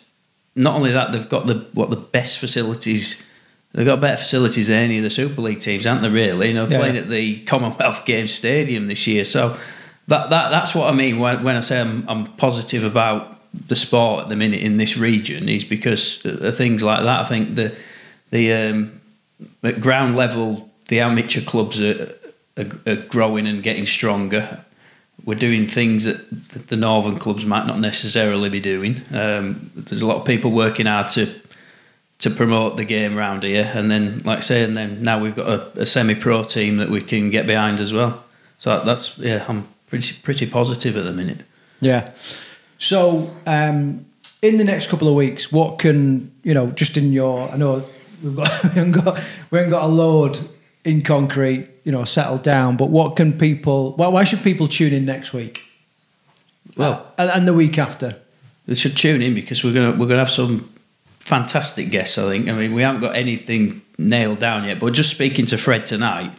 [0.55, 3.23] not only that, they've got the what the best facilities.
[3.73, 6.09] They've got better facilities than any of the Super League teams, aren't they?
[6.09, 6.77] Really, you know, yeah.
[6.77, 9.25] playing at the Commonwealth Games Stadium this year.
[9.25, 9.57] So
[10.07, 13.75] that that that's what I mean when, when I say I'm, I'm positive about the
[13.75, 17.21] sport at the minute in this region is because of things like that.
[17.21, 17.75] I think the
[18.29, 19.01] the um,
[19.63, 22.13] at ground level the amateur clubs are,
[22.57, 24.63] are, are, growing and getting stronger.
[25.25, 29.01] We're doing things that the northern clubs might not necessarily be doing.
[29.11, 31.33] Um, there's a lot of people working hard to
[32.19, 35.35] to promote the game around here, and then, like I say, and then now we've
[35.35, 38.23] got a, a semi-pro team that we can get behind as well.
[38.59, 41.41] So that's yeah, I'm pretty pretty positive at the minute.
[41.81, 42.11] Yeah.
[42.77, 44.05] So um,
[44.41, 46.71] in the next couple of weeks, what can you know?
[46.71, 47.85] Just in your, I know
[48.23, 50.39] we've got we haven't got we haven't got a load
[50.85, 52.77] in concrete, you know, settled down.
[52.77, 53.93] But what can people?
[53.95, 55.63] Why, why should people tune in next week?
[56.75, 58.17] Well, uh, and the week after.
[58.65, 60.69] They should tune in because we're gonna we're gonna have some
[61.19, 62.17] fantastic guests.
[62.17, 62.47] I think.
[62.47, 66.31] I mean, we haven't got anything nailed down yet, but just speaking to Fred tonight,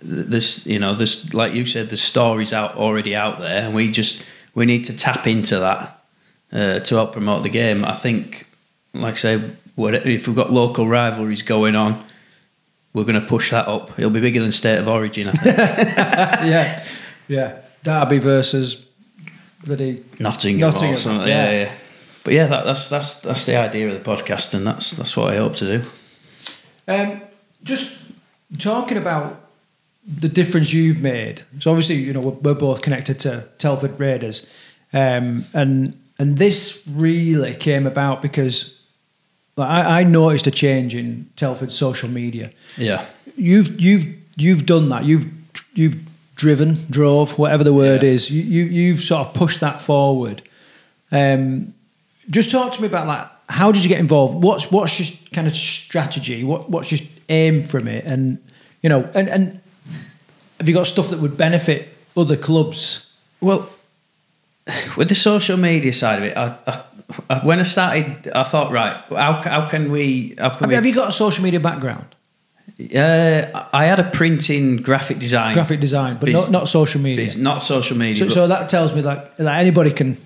[0.00, 3.90] this you know, this like you said, the stories out already out there, and we
[3.90, 4.24] just
[4.54, 6.02] we need to tap into that
[6.52, 7.84] uh, to help promote the game.
[7.84, 8.48] I think,
[8.94, 9.34] like I say,
[9.76, 12.02] if we've got local rivalries going on
[12.94, 13.98] we're going to push that up.
[13.98, 15.56] It'll be bigger than State of Origin, I think.
[15.58, 16.86] yeah,
[17.28, 17.58] yeah.
[17.82, 18.86] Derby versus
[19.64, 20.94] bloody Nottingham, Nottingham.
[20.94, 21.28] or something.
[21.28, 21.62] Yeah, yeah.
[21.64, 21.72] yeah.
[22.22, 25.34] But yeah, that, that's that's that's the idea of the podcast, and that's that's what
[25.34, 25.84] I hope to do.
[26.88, 27.20] Um,
[27.62, 27.98] just
[28.58, 29.40] talking about
[30.06, 31.42] the difference you've made.
[31.58, 34.46] So obviously, you know, we're, we're both connected to Telford Raiders,
[34.94, 38.73] um, and and this really came about because
[39.56, 42.52] Like I, I noticed a change in Telford's social media.
[42.76, 44.04] Yeah, you've you've
[44.36, 45.04] you've done that.
[45.04, 45.26] You've
[45.74, 45.96] you've
[46.36, 48.10] driven, drove, whatever the word yeah.
[48.10, 48.30] is.
[48.30, 50.42] You, you you've sort of pushed that forward.
[51.12, 51.74] Um,
[52.30, 53.52] just talk to me about that.
[53.54, 54.42] how did you get involved?
[54.42, 56.42] What's what's your kind of strategy?
[56.44, 58.04] What what's your aim from it?
[58.04, 58.42] And
[58.82, 59.60] you know, and and
[60.58, 63.06] have you got stuff that would benefit other clubs?
[63.40, 63.68] Well,
[64.96, 66.82] with the social media side of it, I,
[67.28, 70.34] I, when I started, I thought, right, how, how can we?
[70.38, 70.74] How can have, we?
[70.74, 72.06] Have you got a social media background?
[72.80, 77.24] Uh, I had a printing graphic design, graphic design, but not, not social media.
[77.24, 78.16] It's not social media.
[78.16, 80.16] So, so that tells me like that anybody can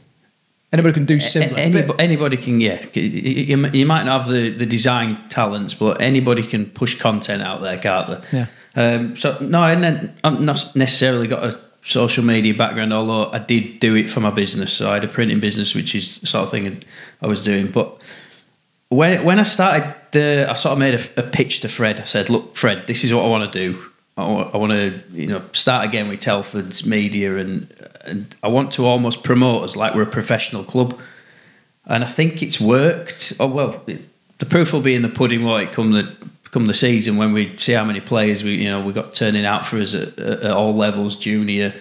[0.70, 1.58] Anybody can do similar.
[1.58, 2.84] Anybody, anybody can, yeah.
[2.92, 7.62] You, you, might not have the, the design talents, but anybody can push content out
[7.62, 8.38] there, can't they?
[8.38, 8.46] Yeah.
[8.76, 13.38] Um, so no, and then I'm not necessarily got a social media background, although I
[13.38, 14.72] did do it for my business.
[14.72, 16.82] So I had a printing business, which is sort of thing
[17.22, 17.70] I was doing.
[17.70, 18.00] But
[18.90, 22.00] when when I started, the, I sort of made a, a pitch to Fred.
[22.00, 23.78] I said, "Look, Fred, this is what I want to do.
[24.16, 27.72] I want, I want to, you know, start again with Telford's media, and
[28.04, 30.98] and I want to almost promote us like we're a professional club.
[31.86, 33.32] And I think it's worked.
[33.40, 33.82] Oh well,
[34.38, 35.44] the proof will be in the pudding.
[35.44, 36.14] What it come the
[36.50, 39.44] come the season when we see how many players we you know we got turning
[39.44, 41.74] out for us at, at all levels, junior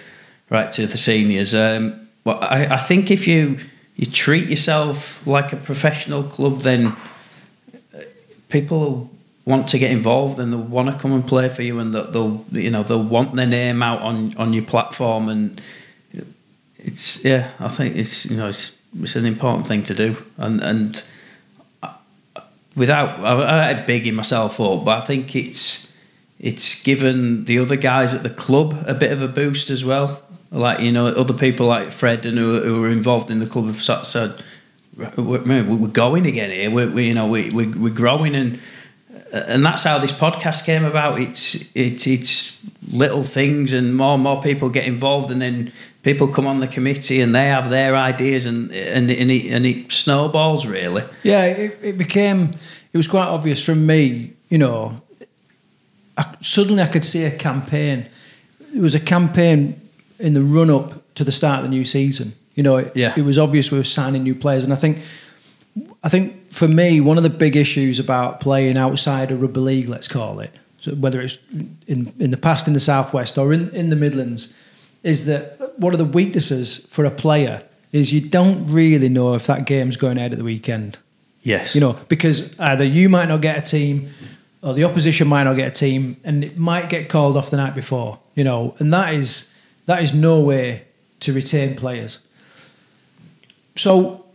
[0.50, 1.54] right to the seniors.
[1.54, 3.60] Um, well, I, I think if you
[3.96, 6.96] you treat yourself like a professional club, then
[8.50, 9.10] people
[9.46, 12.46] want to get involved and they'll want to come and play for you and they'll
[12.52, 15.62] you know they'll want their name out on on your platform and
[16.78, 20.62] it's yeah I think it's you know it's, it's an important thing to do and
[20.62, 21.04] and
[22.78, 25.92] without I bigging myself up but I think it's
[26.40, 30.22] it's given the other guys at the club a bit of a boost as well.
[30.52, 33.66] Like you know other people like Fred and who, who are involved in the club
[33.66, 34.44] have said
[34.96, 36.72] we're, we're going again here.
[36.72, 38.36] We're, we, you know we, we, we're growing.
[38.36, 38.60] And
[39.32, 41.20] and that's how this podcast came about.
[41.20, 42.58] It's it's it's
[42.92, 45.74] little things, and more and more people get involved, and then
[46.08, 49.66] people come on the committee and they have their ideas, and and and it, and
[49.66, 51.04] it snowballs really.
[51.24, 52.56] Yeah, it, it became.
[52.94, 54.96] It was quite obvious from me, you know.
[56.18, 58.08] I, suddenly, I could see a campaign.
[58.74, 59.82] It was a campaign
[60.18, 62.34] in the run up to the start of the new season.
[62.56, 63.14] You know, it, yeah.
[63.18, 65.00] it was obvious we were signing new players, and I think
[66.04, 69.90] I think for me, one of the big issues about playing outside a rugby league,
[69.90, 71.38] let's call it, so whether it's
[71.86, 74.54] in, in the past in the southwest or in, in the Midlands,
[75.08, 79.48] is that one of the weaknesses for a player is you don't really know if
[79.48, 80.98] that game's going ahead at the weekend.
[81.44, 81.74] Yes.
[81.74, 84.10] You know, because either you might not get a team
[84.62, 87.58] or the opposition might not get a team and it might get called off the
[87.58, 89.48] night before, you know, and that is
[89.86, 90.86] that is no way
[91.22, 92.20] to retain players.
[93.78, 94.26] So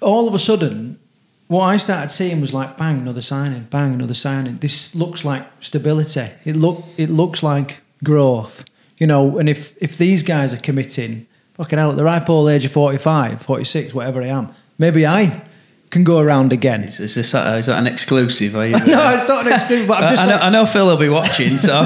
[0.00, 1.00] all of a sudden,
[1.48, 4.56] what I started seeing was like bang, another signing, bang, another signing.
[4.58, 6.30] This looks like stability.
[6.44, 8.64] It look it looks like growth.
[9.04, 11.26] You know, and if if these guys are committing,
[11.58, 15.42] fucking hell, at the ripe old age of 45, 46, whatever I am, maybe I
[15.90, 16.84] can go around again.
[16.84, 18.56] Is, is this is that an exclusive?
[18.56, 19.88] Are you, no, uh, it's not an exclusive.
[19.88, 21.84] But I'm just I, know, I know Phil will be watching, so.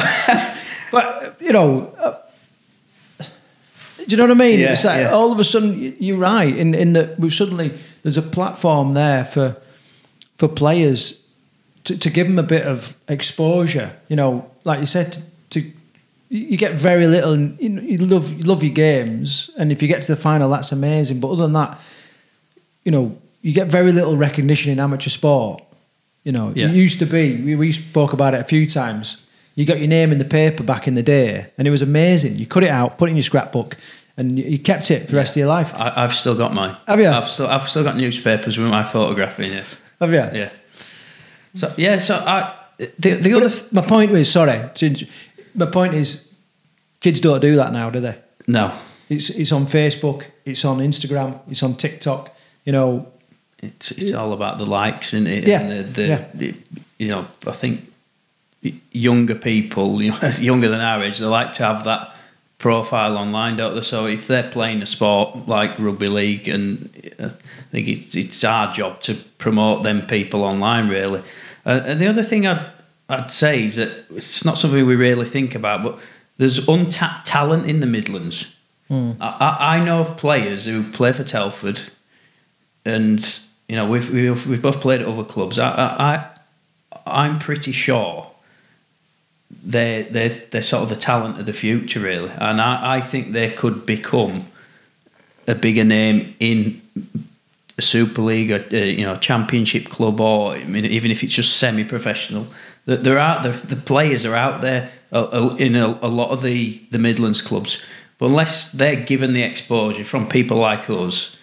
[0.92, 2.18] but you know, uh,
[3.18, 3.24] do
[4.07, 4.61] you know what I mean?
[4.61, 5.11] Yeah, it's like yeah.
[5.11, 9.24] all of a sudden you're right in in that we've suddenly there's a platform there
[9.24, 9.57] for
[10.37, 11.20] for players
[11.83, 13.96] to, to give them a bit of exposure.
[14.07, 15.22] You know, like you said, to,
[15.62, 15.72] to
[16.29, 17.33] you get very little.
[17.33, 20.51] And you, you love you love your games, and if you get to the final,
[20.51, 21.21] that's amazing.
[21.21, 21.79] But other than that,
[22.85, 25.62] you know, you get very little recognition in amateur sport.
[26.25, 26.67] You know, yeah.
[26.67, 27.37] it used to be.
[27.43, 29.17] We, we spoke about it a few times.
[29.55, 32.37] You got your name in the paper back in the day, and it was amazing.
[32.37, 33.77] You cut it out, put it in your scrapbook,
[34.17, 35.73] and you kept it for the rest of your life.
[35.75, 36.77] I, have still got mine.
[36.87, 37.09] Have you?
[37.09, 39.79] I've still I've still got newspapers with my photograph in it.
[40.01, 40.17] Have you?
[40.17, 40.51] Yeah.
[41.55, 42.55] So yeah, so I
[42.99, 44.69] the the other th- my point was sorry.
[45.59, 46.29] My point is,
[47.01, 48.16] kids don't do that now, do they?
[48.47, 48.73] No.
[49.09, 52.35] It's it's on Facebook, it's on Instagram, it's on TikTok.
[52.64, 53.12] You know,
[53.59, 55.44] it's it's all about the likes and it.
[55.47, 55.61] Yeah.
[55.61, 56.25] And the, the, yeah.
[56.35, 56.54] The,
[56.98, 57.90] you know, I think
[58.92, 62.15] younger people, you know, younger than our age, they like to have that
[62.59, 63.83] profile online, don't they?
[63.83, 67.29] So if they're playing a sport like rugby league, and I
[67.71, 71.23] think it's, it's our job to promote them people online, really.
[71.65, 72.73] Uh, and the other thing I'd,
[73.09, 75.98] I'd say is that it's not something we really think about, but
[76.37, 78.54] there's untapped talent in the Midlands.
[78.90, 79.17] Mm.
[79.21, 81.81] I, I know of players who play for Telford,
[82.85, 85.59] and you know we've we've, we've both played at other clubs.
[85.59, 86.29] I, I
[87.06, 88.31] I'm pretty sure
[89.63, 92.31] they're, they're, they're sort of the talent of the future, really.
[92.38, 94.46] And I, I think they could become
[95.46, 96.81] a bigger name in
[97.79, 101.35] a Super League, or, uh, you know, Championship club, or I mean, even if it's
[101.35, 102.46] just semi-professional,
[102.89, 106.31] that there are the, the players are out there uh, uh, in a, a lot
[106.31, 107.79] of the the Midlands clubs,
[108.17, 111.37] but unless they're given the exposure from people like us,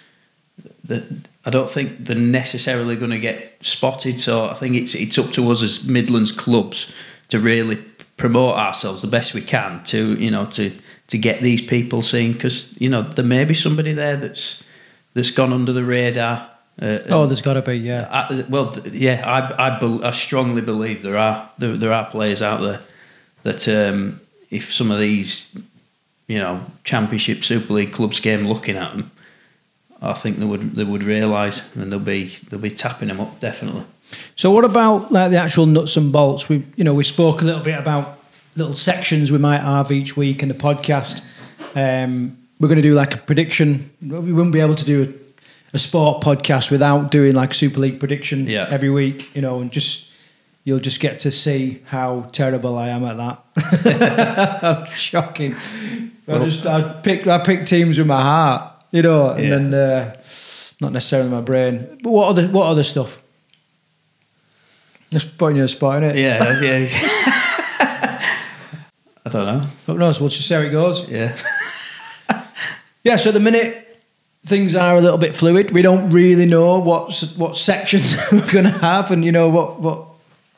[0.84, 1.04] that
[1.46, 4.20] I don't think they're necessarily going to get spotted.
[4.20, 6.92] So I think it's it's up to us as Midlands clubs
[7.30, 7.78] to really
[8.18, 10.72] promote ourselves the best we can to you know to
[11.08, 14.64] to get these people seen because you know there may be somebody there that's
[15.14, 16.50] that's gone under the radar.
[16.82, 18.08] Uh, oh, there's got to be, yeah.
[18.12, 22.42] I, well, yeah, I, I, be, I, strongly believe there are there, there are players
[22.42, 22.82] out there
[23.44, 24.20] that um,
[24.52, 25.50] if some of these,
[26.28, 29.12] you know, Championship Super League clubs came looking at them,
[30.02, 33.40] I think they would they would realise and they'll be they'll be tapping them up
[33.40, 33.84] definitely.
[34.36, 36.50] So what about like the actual nuts and bolts?
[36.50, 38.20] We you know we spoke a little bit about
[38.56, 41.22] little sections we might have each week in the podcast.
[41.76, 43.92] Um, we're going to do like a prediction.
[44.02, 45.25] We wouldn't be able to do a,
[45.76, 48.68] a sport podcast without doing like Super League prediction yeah.
[48.70, 49.30] every week.
[49.36, 50.08] You know, and just
[50.64, 53.18] you'll just get to see how terrible I am at
[53.56, 54.90] that.
[54.96, 55.56] Shocking.
[56.26, 59.50] Well, I just I picked I picked teams with my heart, you know, and yeah.
[59.50, 60.16] then uh,
[60.80, 62.00] not necessarily my brain.
[62.02, 63.22] But what other what other stuff?
[65.12, 66.16] Just putting you on the spot, innit?
[66.16, 66.88] Yeah, yeah.
[69.26, 69.68] I don't know.
[69.88, 70.20] Who knows?
[70.20, 71.08] We'll just see how it goes.
[71.10, 71.38] Yeah.
[73.04, 73.16] yeah.
[73.16, 73.85] So at the minute,
[74.46, 75.72] things are a little bit fluid.
[75.72, 79.80] We don't really know what what sections we're going to have, and you know what
[79.80, 80.06] what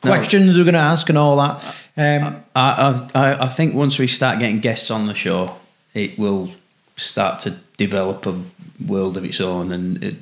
[0.02, 0.60] questions no.
[0.60, 1.76] we're going to ask, and all that.
[1.96, 5.56] Um, I, I I think once we start getting guests on the show,
[5.94, 6.50] it will
[6.96, 8.40] start to develop a
[8.86, 10.16] world of its own, and it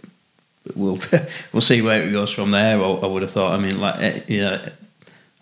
[0.75, 0.99] we'll
[1.53, 2.81] we'll see where it goes from there.
[2.81, 3.53] I, I would have thought.
[3.53, 4.69] I mean, like eh, you know,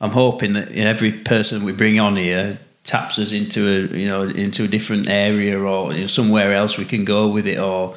[0.00, 4.22] I'm hoping that every person we bring on here taps us into a you know
[4.22, 7.94] into a different area or you know, somewhere else we can go with it or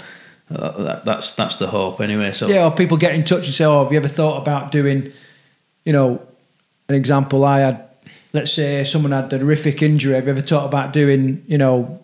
[0.50, 2.32] uh, that, that's that's the hope anyway.
[2.32, 4.72] So yeah, or people get in touch and say, "Oh, have you ever thought about
[4.72, 5.12] doing?"
[5.86, 6.22] You know,
[6.90, 7.84] an example I had.
[8.34, 10.14] Let's say someone had a horrific injury.
[10.14, 11.44] Have you ever thought about doing?
[11.48, 12.04] You know,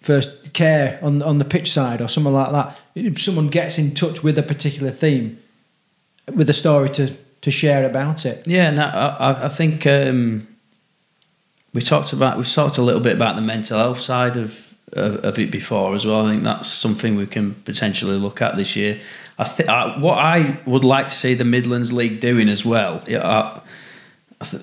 [0.00, 2.76] first care on on the pitch side or something like that.
[2.94, 5.38] If someone gets in touch with a particular theme,
[6.34, 8.46] with a story to to share about it.
[8.46, 10.48] Yeah, no, I, I think um,
[11.72, 15.38] we talked about we've talked a little bit about the mental health side of, of,
[15.38, 16.26] it before as well.
[16.26, 18.98] I think that's something we can potentially look at this year.
[19.38, 19.68] I think
[20.02, 23.02] what I would like to see the Midlands League doing as well.
[23.08, 23.60] I,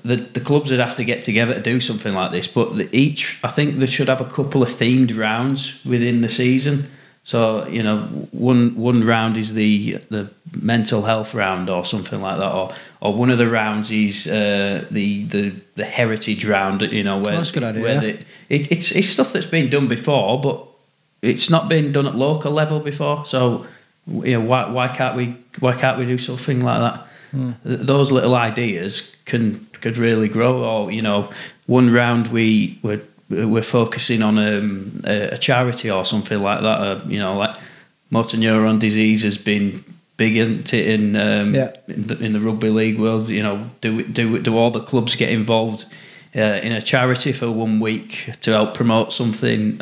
[0.04, 3.40] the, the clubs would have to get together to do something like this, but each
[3.44, 6.90] I think they should have a couple of themed rounds within the season.
[7.26, 8.00] So you know,
[8.32, 10.30] one one round is the the
[10.62, 14.86] mental health round or something like that, or or one of the rounds is uh,
[14.92, 16.82] the the the heritage round.
[16.82, 17.84] You know, where oh, that's a good idea.
[17.84, 18.20] Where the,
[18.50, 20.68] it, it's it's stuff that's been done before, but
[21.22, 23.26] it's not been done at local level before.
[23.26, 23.66] So
[24.06, 27.08] you know, why why can't we why can't we do something like that?
[27.34, 27.56] Mm.
[27.64, 30.64] Those little ideas can could really grow.
[30.66, 31.32] Or you know,
[31.68, 33.00] one round we were
[33.30, 36.80] we're focusing on um, a, a, charity or something like that.
[36.80, 37.56] Uh, you know, like
[38.10, 39.84] motor neuron disease has been
[40.18, 41.72] big in in, um, yeah.
[41.88, 43.30] in, the, in, the, rugby league world.
[43.30, 45.86] You know, do do do all the clubs get involved
[46.36, 49.82] uh, in a charity for one week to help promote something?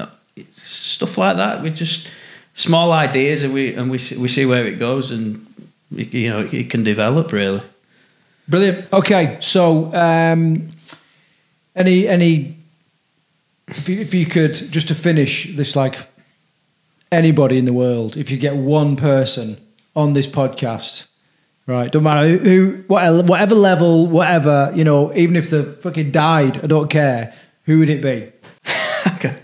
[0.54, 1.62] Stuff like that.
[1.62, 2.08] We just
[2.54, 5.46] small ideas, and we and we we see where it goes, and
[5.92, 7.62] you know it can develop really.
[8.48, 8.92] Brilliant.
[8.92, 10.72] Okay, so um,
[11.76, 12.58] any any
[13.72, 16.00] if you, if you could just to finish this like
[17.12, 19.58] anybody in the world, if you get one person
[19.96, 21.08] on this podcast,
[21.68, 21.92] right?
[21.92, 26.68] Don't matter who, whatever, whatever level, whatever you know, even if they fucking died, I
[26.68, 27.34] don't care.
[27.66, 28.32] Who would it be?
[29.16, 29.38] okay.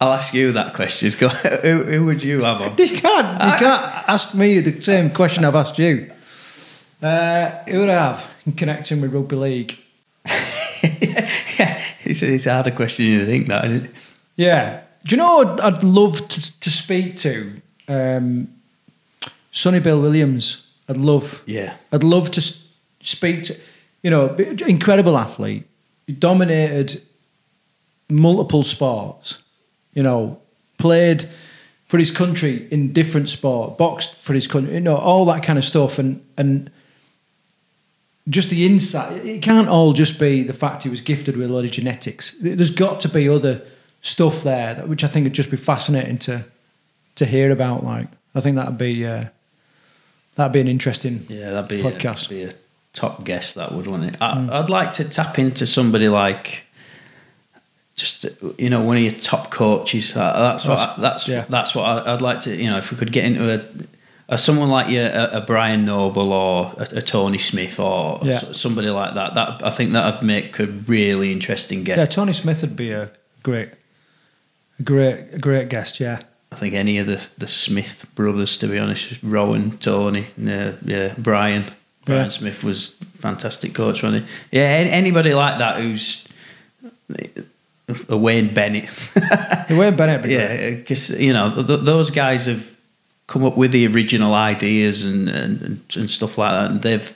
[0.00, 1.10] I'll ask you that question.
[1.62, 2.76] who, who would you have on?
[2.78, 3.42] You can't.
[3.42, 6.10] You I, can't ask me the same question I've asked you.
[7.02, 9.78] Uh, who would I have in connecting with rugby league?
[11.58, 13.90] yeah, it's, it's a harder question than you think that, isn't it?
[14.36, 14.82] Yeah.
[15.04, 17.60] Do you know I'd love to, to speak to?
[17.88, 18.48] Um,
[19.50, 20.62] Sonny Bill Williams.
[20.88, 21.42] I'd love.
[21.46, 21.74] Yeah.
[21.92, 22.54] I'd love to
[23.00, 23.56] speak to,
[24.02, 25.66] you know, incredible athlete.
[26.06, 27.02] He dominated
[28.08, 29.38] multiple sports.
[29.94, 30.38] You know,
[30.78, 31.26] played
[31.86, 34.74] for his country in different sport, boxed for his country.
[34.74, 36.70] You know, all that kind of stuff, and and
[38.28, 39.24] just the insight.
[39.24, 42.34] It can't all just be the fact he was gifted with a lot of genetics.
[42.40, 43.62] There's got to be other
[44.02, 46.44] stuff there, that, which I think would just be fascinating to
[47.16, 47.84] to hear about.
[47.84, 49.26] Like, I think that'd be uh,
[50.34, 52.26] that'd be an interesting yeah, that'd be podcast.
[52.26, 52.52] A, be a
[52.92, 53.54] top guest.
[53.54, 54.22] That would, wouldn't it?
[54.22, 54.52] I, mm.
[54.52, 56.62] I'd like to tap into somebody like.
[57.94, 58.26] Just
[58.58, 60.12] you know, one of your top coaches.
[60.12, 60.76] That's what.
[60.76, 61.46] That's that's, yeah.
[61.48, 62.54] that's what I'd like to.
[62.54, 63.64] You know, if we could get into a
[64.28, 68.40] uh, someone like you, a, a, Brian Noble or a, a Tony Smith or Yeah.
[68.52, 71.98] somebody like that, that I think that would make a really interesting guest.
[71.98, 73.10] Yeah, Tony Smith would be a
[73.42, 73.70] great,
[74.82, 76.00] great, great guest.
[76.00, 76.22] Yeah.
[76.52, 81.14] I think any of the, the Smith brothers, to be honest, Rohan, Tony, yeah, yeah
[81.18, 81.64] Brian.
[82.04, 82.28] Brian Yeah.
[82.28, 84.58] Smith was fantastic coach, wasn't he?
[84.58, 86.26] Yeah, anybody like that who's
[88.08, 88.88] a Wayne Bennett.
[89.70, 90.22] Wayne Bennett.
[90.22, 92.75] be yeah, because you know th- those guys have
[93.26, 97.14] come up with the original ideas and, and, and, stuff like that, and they've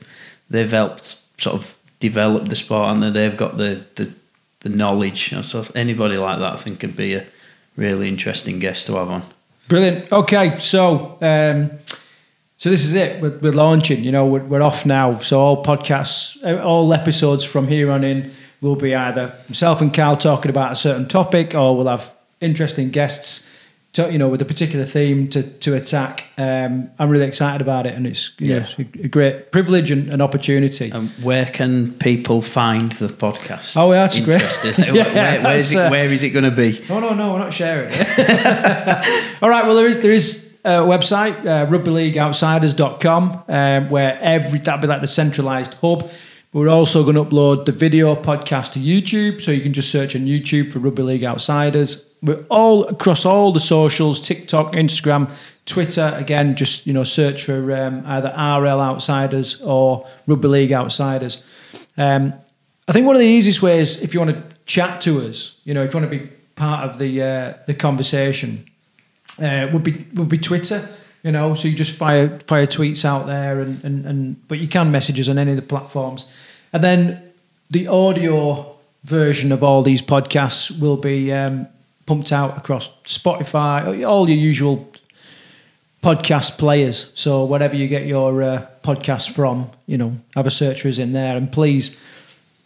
[0.48, 4.12] they've helped sort of develop the sport, and they've got the the,
[4.60, 5.32] the knowledge.
[5.32, 7.26] And so anybody like that, I think, could be a
[7.76, 9.22] really interesting guest to have on.
[9.68, 10.10] Brilliant.
[10.10, 11.70] Okay, so um,
[12.58, 13.22] so this is it.
[13.22, 14.02] We're, we're launching.
[14.04, 15.14] You know, we're, we're off now.
[15.16, 19.94] So all podcasts, uh, all episodes from here on in will be either myself and
[19.94, 23.46] Karl talking about a certain topic, or we'll have interesting guests.
[23.94, 26.22] To, you know, with a particular theme to to attack.
[26.38, 28.62] Um, I'm really excited about it, and it's, you know, Yeah.
[28.62, 30.92] it's a, great privilege and an opportunity.
[30.92, 33.76] Um, where can people find the podcast?
[33.76, 34.42] Oh, yeah, that's great.
[34.78, 36.80] Yeah, where, where, is it, uh, where is it going to be?
[36.88, 37.90] No, no, no, we're not sharing.
[39.42, 44.80] All right, well there is there is a website, uh, rugbyleagueoutsiders.com, um, where every that'd
[44.82, 46.08] be like the centralized hub.
[46.52, 50.14] We're also going to upload the video podcast to YouTube, so you can just search
[50.16, 52.04] on YouTube for Rugby League Outsiders.
[52.22, 55.32] We're all across all the socials: TikTok, Instagram,
[55.66, 56.12] Twitter.
[56.16, 61.42] Again, just you know, search for um, either RL Outsiders or Rugby League Outsiders.
[61.96, 62.34] Um,
[62.88, 65.74] I think one of the easiest ways, if you want to chat to us, you
[65.74, 68.66] know, if you want to be part of the uh, the conversation,
[69.40, 70.88] uh, would be would be Twitter.
[71.22, 74.68] You know, so you just fire fire tweets out there, and, and, and but you
[74.68, 76.24] can message us on any of the platforms,
[76.72, 77.32] and then
[77.70, 81.66] the audio version of all these podcasts will be um,
[82.10, 84.90] pumped out across Spotify, all your usual
[86.02, 87.12] podcast players.
[87.14, 90.98] So whatever you get your uh, podcast from, you know, have a search for us
[90.98, 91.96] in there, and please,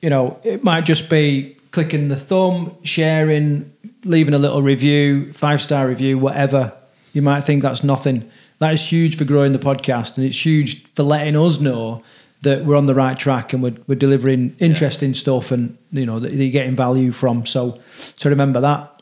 [0.01, 3.71] you know, it might just be clicking the thumb, sharing,
[4.05, 6.73] leaving a little review, five star review, whatever.
[7.13, 8.31] You might think that's nothing.
[8.61, 12.03] That is huge for growing the podcast, and it's huge for letting us know
[12.41, 16.19] that we're on the right track and we're, we're delivering interesting stuff, and you know
[16.19, 17.45] that you're getting value from.
[17.45, 17.79] So,
[18.17, 18.94] so remember that.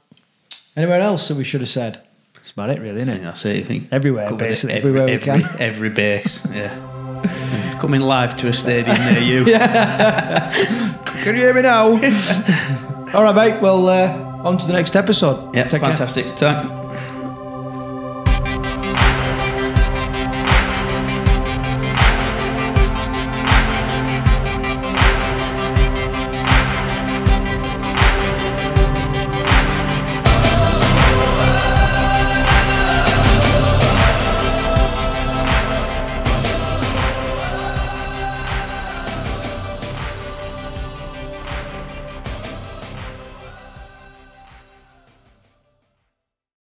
[0.77, 2.01] Anywhere else that we should have said?
[2.35, 3.23] That's about it, really, isn't it?
[3.23, 3.57] that's it.
[3.57, 5.61] I think Everywhere, covered it basically, every, everywhere we every, can.
[5.61, 6.45] every base.
[6.53, 9.45] Yeah, coming live to a stadium near you.
[11.23, 11.91] Can you hear me now?
[13.14, 13.61] All right, mate.
[13.62, 14.09] Well, uh,
[14.45, 15.55] on to the next episode.
[15.55, 15.91] Yeah, Take care.
[15.91, 16.25] fantastic.
[16.37, 16.82] Thank-